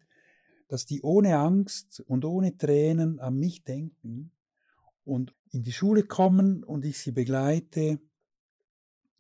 [0.68, 4.32] dass die ohne Angst und ohne Tränen an mich denken
[5.04, 8.00] und in die Schule kommen und ich sie begleite,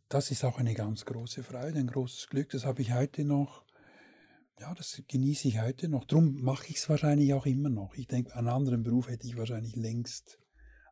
[0.09, 2.49] das ist auch eine ganz große Freude, ein großes Glück.
[2.49, 3.64] Das habe ich heute noch.
[4.59, 6.05] Ja, das genieße ich heute noch.
[6.05, 7.93] Darum mache ich es wahrscheinlich auch immer noch.
[7.95, 10.39] Ich denke, einen anderen Beruf hätte ich wahrscheinlich längst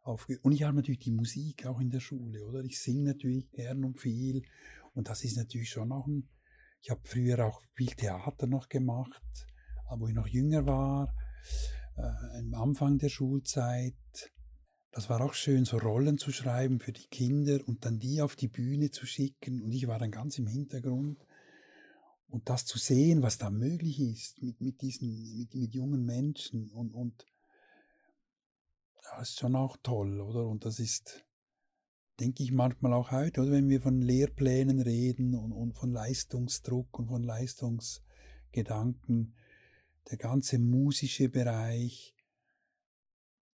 [0.02, 0.44] aufgehört.
[0.44, 2.62] Und ich habe natürlich die Musik auch in der Schule, oder?
[2.64, 4.44] Ich singe natürlich gern und viel.
[4.94, 6.28] Und das ist natürlich schon auch ein.
[6.82, 9.24] Ich habe früher auch viel Theater noch gemacht,
[9.98, 11.16] wo ich noch jünger war,
[11.96, 13.96] äh, am Anfang der Schulzeit.
[14.92, 18.36] Das war auch schön, so Rollen zu schreiben für die Kinder und dann die auf
[18.36, 19.62] die Bühne zu schicken.
[19.62, 21.26] Und ich war dann ganz im Hintergrund.
[22.34, 26.72] Und das zu sehen, was da möglich ist mit, mit diesen, mit, mit jungen Menschen.
[26.72, 27.28] Und, und
[29.04, 30.48] ja, ist schon auch toll, oder?
[30.48, 31.24] Und das ist,
[32.20, 33.52] denke ich manchmal auch heute, oder?
[33.52, 39.36] Wenn wir von Lehrplänen reden und, und von Leistungsdruck und von Leistungsgedanken,
[40.10, 42.16] der ganze musische Bereich,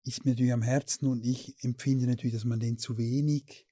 [0.03, 3.69] ist mir natürlich am Herzen und ich empfinde natürlich, dass man den zu wenig,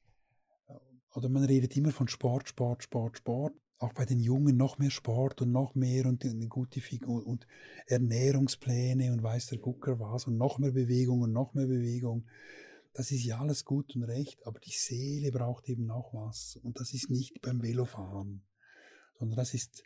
[0.68, 0.74] äh,
[1.16, 4.90] oder man redet immer von Sport, Sport, Sport, Sport, auch bei den Jungen noch mehr
[4.90, 7.46] Sport und noch mehr und eine gute Figur und
[7.86, 12.26] Ernährungspläne und weiß der Gucker was und noch mehr Bewegung und noch mehr Bewegung.
[12.94, 16.58] Das ist ja alles gut und recht, aber die Seele braucht eben auch was.
[16.62, 18.42] Und das ist nicht beim Velofahren,
[19.18, 19.82] sondern das ist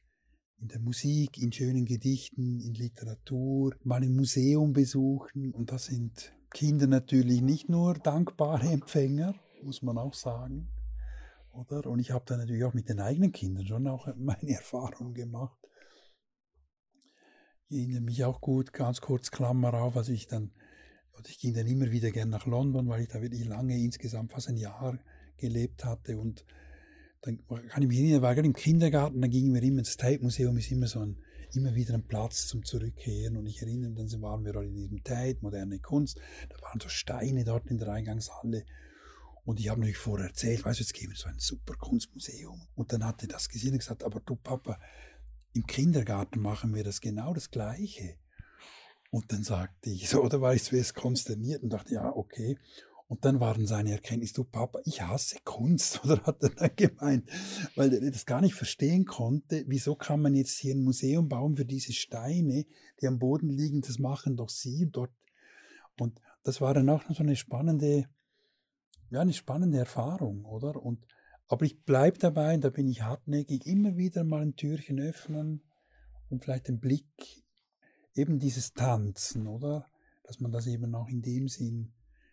[0.58, 5.52] in der Musik, in schönen Gedichten, in Literatur, mal ein Museum besuchen.
[5.52, 10.68] Und das sind Kinder natürlich nicht nur dankbare Empfänger, muss man auch sagen.
[11.56, 11.86] Oder?
[11.88, 15.58] Und ich habe da natürlich auch mit den eigenen Kindern schon auch meine Erfahrung gemacht.
[17.68, 20.52] Ich erinnere mich auch gut, ganz kurz Klammer auf, als ich dann,
[21.26, 24.48] ich ging dann immer wieder gern nach London, weil ich da wirklich lange, insgesamt fast
[24.48, 24.98] ein Jahr
[25.36, 26.44] gelebt hatte und
[27.22, 30.22] dann kann ich mich erinnern, war gerade im Kindergarten, dann gingen wir immer ins Tate
[30.22, 31.16] Museum, ist immer so ein
[31.54, 33.36] immer wieder ein Platz zum Zurückkehren.
[33.36, 36.88] Und ich erinnere mich, dann waren wir in diesem Tate, moderne Kunst, da waren so
[36.88, 38.64] Steine dort in der Eingangshalle.
[39.46, 42.66] Und ich habe natürlich vorher erzählt, weißt du, jetzt gehen wir so ein super Kunstmuseum.
[42.74, 44.78] Und dann hatte das gesehen und gesagt, aber du Papa,
[45.52, 48.16] im Kindergarten machen wir das genau das Gleiche.
[49.12, 52.58] Und dann sagte ich so, oder war ich zuerst konsterniert und dachte, ja, okay.
[53.06, 57.30] Und dann waren seine Erkenntnisse, du Papa, ich hasse Kunst, oder hat er dann gemeint,
[57.76, 61.56] weil er das gar nicht verstehen konnte, wieso kann man jetzt hier ein Museum bauen
[61.56, 62.66] für diese Steine,
[63.00, 65.12] die am Boden liegen, das machen doch sie dort.
[66.00, 68.08] Und das war dann auch noch so eine spannende,
[69.10, 70.82] ja, eine spannende Erfahrung, oder?
[70.82, 71.06] Und,
[71.48, 75.62] aber ich bleibe dabei, da bin ich hartnäckig, immer wieder mal ein Türchen öffnen
[76.28, 77.44] und vielleicht den Blick,
[78.14, 79.86] eben dieses Tanzen, oder?
[80.24, 81.92] Dass man das eben auch in dem Sinn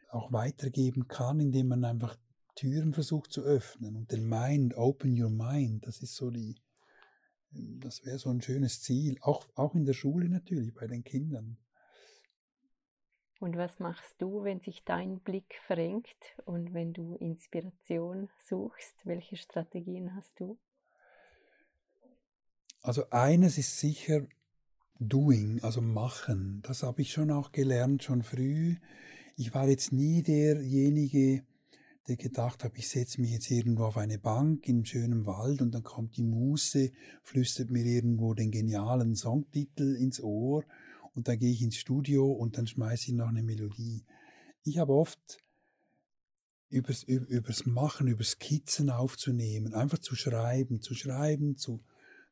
[0.09, 2.17] auch weitergeben kann, indem man einfach
[2.55, 6.55] Türen versucht zu öffnen und den Mind, open your mind, das ist so die,
[7.51, 11.57] das wäre so ein schönes Ziel, auch, auch in der Schule natürlich, bei den Kindern.
[13.43, 16.15] Und was machst du, wenn sich dein Blick verengt
[16.45, 18.95] und wenn du Inspiration suchst?
[19.03, 20.57] Welche Strategien hast du?
[22.81, 24.21] Also eines ist sicher
[24.97, 26.61] Doing, also machen.
[26.65, 28.77] Das habe ich schon auch gelernt, schon früh.
[29.35, 31.43] Ich war jetzt nie derjenige,
[32.07, 35.75] der gedacht hat, ich setze mich jetzt irgendwo auf eine Bank in schönem Wald und
[35.75, 40.63] dann kommt die Muse, flüstert mir irgendwo den genialen Songtitel ins Ohr
[41.15, 44.03] und dann gehe ich ins Studio und dann schmeiße ich noch eine Melodie.
[44.63, 45.39] Ich habe oft
[46.69, 51.83] übers, übers Machen, übers Skizzen aufzunehmen, einfach zu schreiben, zu schreiben, zu,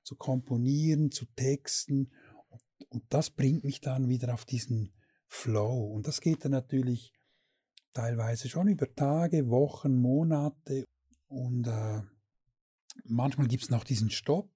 [0.04, 2.12] zu komponieren, zu texten.
[2.50, 4.94] Und, und das bringt mich dann wieder auf diesen
[5.28, 5.94] Flow.
[5.94, 7.14] Und das geht dann natürlich
[7.94, 10.86] teilweise schon über Tage, Wochen, Monate.
[11.28, 12.02] Und äh,
[13.06, 14.50] manchmal gibt es noch diesen Stopp.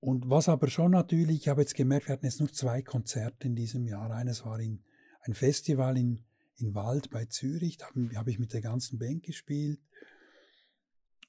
[0.00, 3.46] Und was aber schon natürlich, ich habe jetzt gemerkt, wir hatten jetzt nur zwei Konzerte
[3.46, 4.10] in diesem Jahr.
[4.10, 4.82] Eines war in,
[5.22, 6.22] ein Festival in,
[6.58, 9.80] in Wald bei Zürich, da habe hab ich mit der ganzen Band gespielt.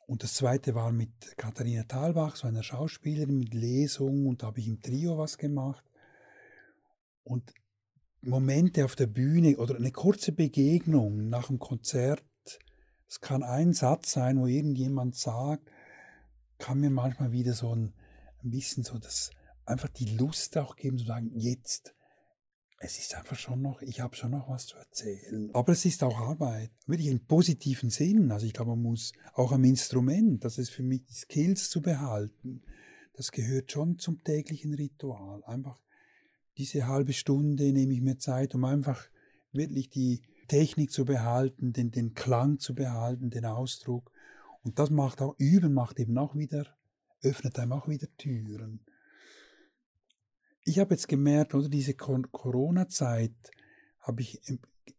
[0.05, 4.59] Und das zweite war mit Katharina Thalbach, so einer Schauspielerin mit Lesung, und da habe
[4.59, 5.83] ich im Trio was gemacht.
[7.23, 7.53] Und
[8.21, 12.23] Momente auf der Bühne oder eine kurze Begegnung nach dem Konzert,
[13.09, 15.69] es kann ein Satz sein, wo irgendjemand sagt,
[16.57, 17.93] kann mir manchmal wieder so ein,
[18.43, 19.31] ein bisschen so das,
[19.65, 21.93] einfach die Lust auch geben, zu sagen, jetzt,
[22.79, 25.49] es ist einfach schon noch, ich habe schon noch was zu erzählen.
[25.53, 28.31] Aber es ist auch Arbeit, wirklich im positiven Sinn.
[28.31, 32.61] Also ich glaube, man muss auch am Instrument, das ist für mich Skills zu behalten,
[33.13, 35.43] das gehört schon zum täglichen Ritual.
[35.45, 35.81] Einfach
[36.57, 39.07] diese halbe Stunde nehme ich mir Zeit, um einfach
[39.51, 44.11] wirklich die Technik zu behalten, den, den Klang zu behalten, den Ausdruck.
[44.63, 46.76] Und das macht auch, Üben macht eben auch wieder,
[47.21, 48.85] öffnet einem auch wieder Türen.
[50.63, 53.35] Ich habe jetzt gemerkt, oder diese Corona-Zeit,
[53.99, 54.41] habe ich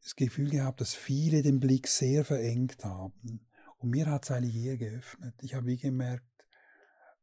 [0.03, 3.47] das Gefühl gehabt, dass viele den Blick sehr verengt haben.
[3.79, 5.35] Und mir hat es eigentlich eher geöffnet.
[5.43, 6.25] Ich habe gemerkt,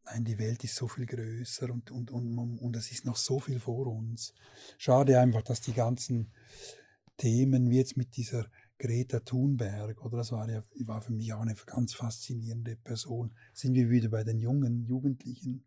[0.05, 3.39] Nein, die Welt ist so viel größer und, und, und, und es ist noch so
[3.39, 4.33] viel vor uns.
[4.77, 6.31] Schade einfach, dass die ganzen
[7.17, 8.45] Themen, wie jetzt mit dieser
[8.77, 10.17] Greta Thunberg, oder?
[10.17, 14.23] Das war ja war für mich auch eine ganz faszinierende Person, sind wir wieder bei
[14.23, 15.65] den jungen Jugendlichen.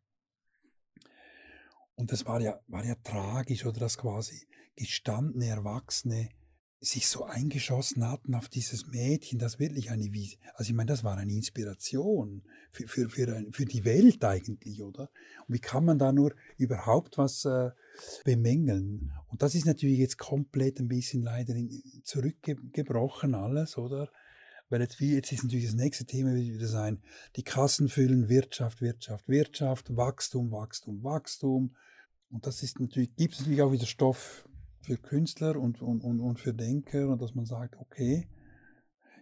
[1.94, 3.80] Und das war ja, war ja tragisch, oder?
[3.80, 4.46] Dass quasi
[4.76, 6.28] gestandene Erwachsene
[6.80, 10.04] sich so eingeschossen hatten auf dieses Mädchen, das wirklich eine,
[10.54, 15.10] also ich meine, das war eine Inspiration für, für, für, für die Welt eigentlich, oder?
[15.46, 17.70] Und wie kann man da nur überhaupt was äh,
[18.24, 19.12] bemängeln?
[19.26, 24.08] Und das ist natürlich jetzt komplett ein bisschen leider in, zurückgebrochen alles, oder?
[24.68, 27.02] Weil jetzt, wie, jetzt ist natürlich das nächste Thema wieder sein,
[27.34, 31.74] die Kassen füllen, Wirtschaft, Wirtschaft, Wirtschaft, Wachstum, Wachstum, Wachstum.
[32.30, 34.47] Und das ist natürlich, gibt es natürlich auch wieder Stoff
[34.80, 38.28] für Künstler und, und, und, und für Denker und dass man sagt, okay,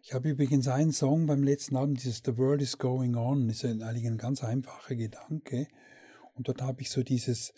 [0.03, 3.65] ich habe übrigens einen Song beim letzten Album, dieses The World is Going On, ist
[3.65, 5.67] eigentlich ein ganz einfacher Gedanke.
[6.35, 7.53] Und dort habe ich so dieses,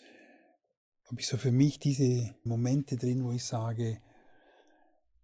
[1.05, 4.01] habe ich so für mich diese Momente drin, wo ich sage,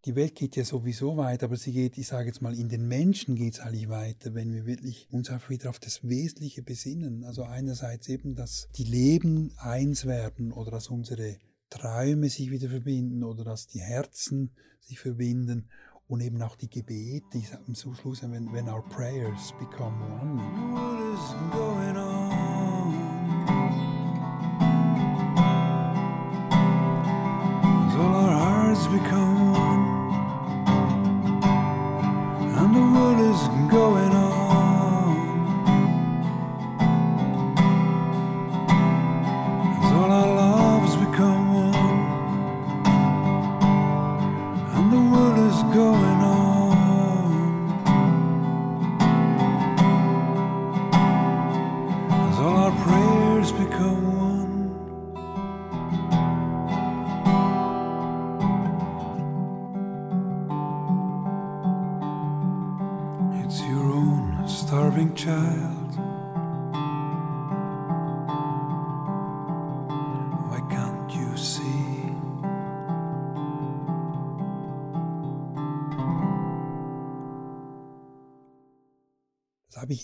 [0.06, 2.88] die Welt geht ja sowieso weiter, aber sie geht, ich sage jetzt mal, in den
[2.88, 7.24] Menschen geht es eigentlich weiter, wenn wir wirklich uns einfach wieder auf das Wesentliche besinnen.
[7.24, 13.24] Also einerseits eben, dass die Leben eins werden oder dass unsere Träume sich wieder verbinden
[13.24, 14.51] oder dass die Herzen
[14.82, 15.70] sich verbinden
[16.07, 20.38] und eben auch die Gebete, ich sage am Schluss, when, when our prayers become one.
[20.74, 22.26] What is going on?
[28.91, 29.86] Become one
[32.55, 33.41] and the world is
[33.72, 33.95] going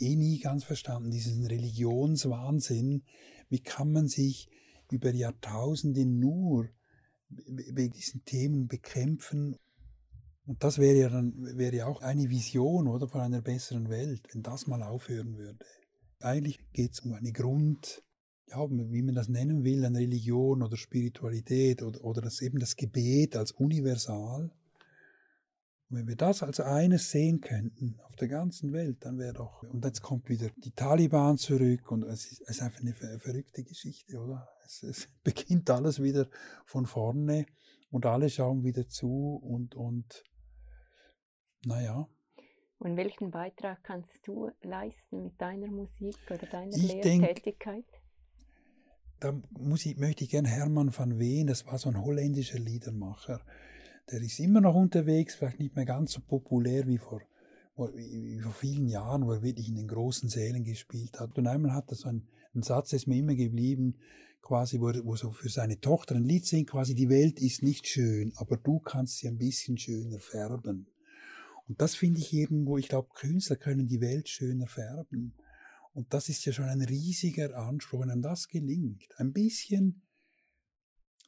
[0.01, 3.03] ich eh nie ganz verstanden, diesen Religionswahnsinn.
[3.49, 4.49] Wie kann man sich
[4.91, 6.69] über Jahrtausende nur
[7.29, 9.57] wegen diesen Themen bekämpfen?
[10.45, 14.27] Und das wäre ja dann wäre ja auch eine Vision oder von einer besseren Welt,
[14.33, 15.65] wenn das mal aufhören würde.
[16.19, 18.03] Eigentlich geht es um eine Grund,
[18.47, 22.75] ja, wie man das nennen will, eine Religion oder Spiritualität oder, oder das eben das
[22.75, 24.51] Gebet als universal.
[25.91, 29.61] Und wenn wir das als eines sehen könnten auf der ganzen Welt, dann wäre doch.
[29.63, 33.61] Und jetzt kommt wieder die Taliban zurück und es ist, es ist einfach eine verrückte
[33.63, 34.47] Geschichte, oder?
[34.63, 36.29] Es, es, beginnt alles wieder
[36.65, 37.45] von vorne
[37.89, 40.23] und alle schauen wieder zu und, und
[41.65, 42.07] naja.
[42.77, 47.83] Und welchen Beitrag kannst du leisten mit deiner Musik oder deiner ich Lehrtätigkeit?
[47.83, 48.01] Denk,
[49.19, 53.41] da muss ich, möchte ich gerne Hermann van Ween, das war so ein holländischer Liedermacher.
[54.09, 57.21] Der ist immer noch unterwegs, vielleicht nicht mehr ganz so populär wie vor,
[57.95, 61.37] wie vor vielen Jahren, wo er wirklich in den großen Sälen gespielt hat.
[61.37, 63.95] Und einmal hat er so einen, einen Satz, der ist mir immer geblieben,
[64.41, 67.87] quasi, wo wo so für seine Tochter ein Lied singt, quasi, die Welt ist nicht
[67.87, 70.87] schön, aber du kannst sie ein bisschen schöner färben.
[71.67, 75.33] Und das finde ich irgendwo, ich glaube, Künstler können die Welt schöner färben.
[75.93, 79.07] Und das ist ja schon ein riesiger Anspruch, wenn das gelingt.
[79.17, 80.01] Ein bisschen,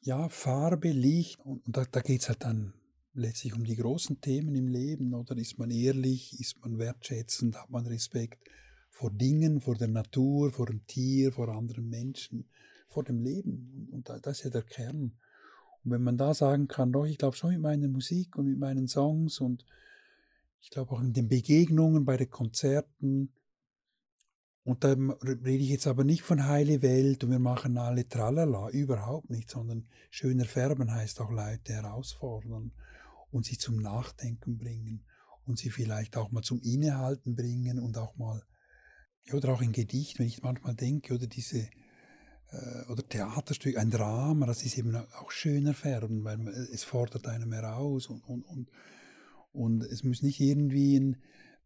[0.04, 1.40] ja, Farbe, Licht.
[1.40, 2.74] Und, und da, da geht es halt dann
[3.14, 5.14] letztlich um die großen Themen im Leben.
[5.14, 8.50] Oder ist man ehrlich, ist man wertschätzend, hat man Respekt
[8.90, 12.48] vor Dingen, vor der Natur, vor dem Tier, vor anderen Menschen,
[12.88, 13.90] vor dem Leben.
[13.92, 15.14] Und das ist ja der Kern.
[15.84, 18.60] Und wenn man da sagen kann, doch, ich glaube schon mit meiner Musik und mit
[18.60, 19.66] meinen Songs und
[20.62, 23.34] ich glaube auch in den Begegnungen bei den Konzerten,
[24.64, 28.70] und da rede ich jetzt aber nicht von heile Welt und wir machen alle tralala,
[28.70, 32.72] überhaupt nicht, sondern schöner färben heißt auch Leute herausfordern
[33.32, 35.04] und sie zum Nachdenken bringen
[35.46, 38.42] und sie vielleicht auch mal zum Innehalten bringen und auch mal,
[39.34, 41.68] oder auch in Gedicht, wenn ich manchmal denke, oder diese,
[42.52, 47.52] äh, oder Theaterstück, ein Drama, das ist eben auch schöner färben, weil es fordert einem
[47.52, 48.72] heraus und, und, und,
[49.52, 51.18] und es muss nicht irgendwie ein,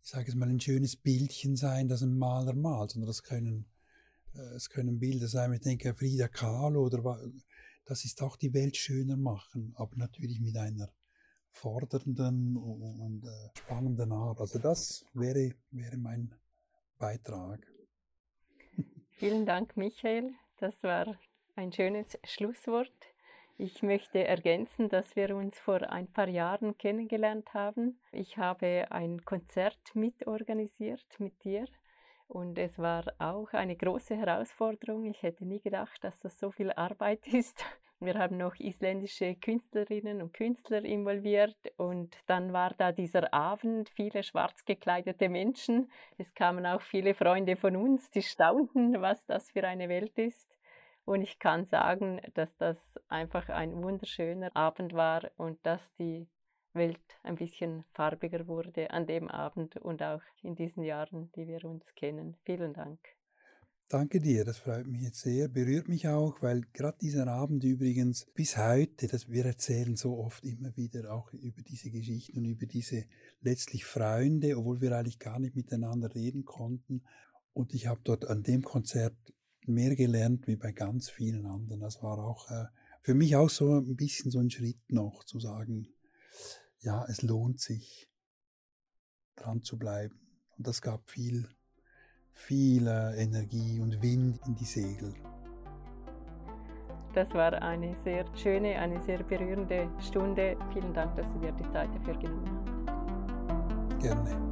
[0.07, 3.65] ich sage es mal, ein schönes Bildchen sein, das ein Maler malt, sondern das können,
[4.35, 7.29] äh, es können Bilder sein, ich denke, Frida Kahlo oder
[7.83, 10.89] das ist auch die Welt schöner machen, aber natürlich mit einer
[11.51, 14.39] fordernden und äh, spannenden Art.
[14.39, 16.33] Also das wäre, wäre mein
[16.97, 17.67] Beitrag.
[19.11, 20.31] Vielen Dank, Michael.
[20.59, 21.17] Das war
[21.57, 22.93] ein schönes Schlusswort.
[23.59, 27.99] Ich möchte ergänzen, dass wir uns vor ein paar Jahren kennengelernt haben.
[28.11, 31.65] Ich habe ein Konzert mitorganisiert mit dir
[32.27, 35.05] und es war auch eine große Herausforderung.
[35.05, 37.65] Ich hätte nie gedacht, dass das so viel Arbeit ist.
[37.99, 44.21] Wir haben noch isländische Künstlerinnen und Künstler involviert und dann war da dieser Abend, viele
[44.21, 45.89] schwarz gekleidete Menschen.
[46.19, 50.56] Es kamen auch viele Freunde von uns, die staunten, was das für eine Welt ist.
[51.07, 52.77] Und ich kann sagen, dass das
[53.07, 56.27] einfach ein wunderschöner Abend war und dass die
[56.73, 61.63] Welt ein bisschen farbiger wurde an dem Abend und auch in diesen Jahren, die wir
[61.63, 62.35] uns kennen.
[62.43, 62.99] Vielen Dank.
[63.87, 68.25] Danke dir, das freut mich jetzt sehr, berührt mich auch, weil gerade dieser Abend übrigens
[68.33, 72.65] bis heute, dass wir erzählen so oft immer wieder auch über diese Geschichten und über
[72.65, 73.05] diese
[73.39, 77.05] letztlich Freunde, obwohl wir eigentlich gar nicht miteinander reden konnten.
[77.53, 79.15] Und ich habe dort an dem Konzert
[79.67, 81.81] mehr gelernt wie bei ganz vielen anderen.
[81.81, 82.65] Das war auch äh,
[83.01, 85.87] für mich auch so ein bisschen so ein Schritt noch zu sagen,
[86.79, 88.09] ja, es lohnt sich
[89.35, 90.19] dran zu bleiben.
[90.57, 91.47] Und das gab viel,
[92.33, 95.13] viel äh, Energie und Wind in die Segel.
[97.13, 100.55] Das war eine sehr schöne, eine sehr berührende Stunde.
[100.73, 104.01] Vielen Dank, dass du dir die Zeit dafür genommen hast.
[104.01, 104.46] Gerne.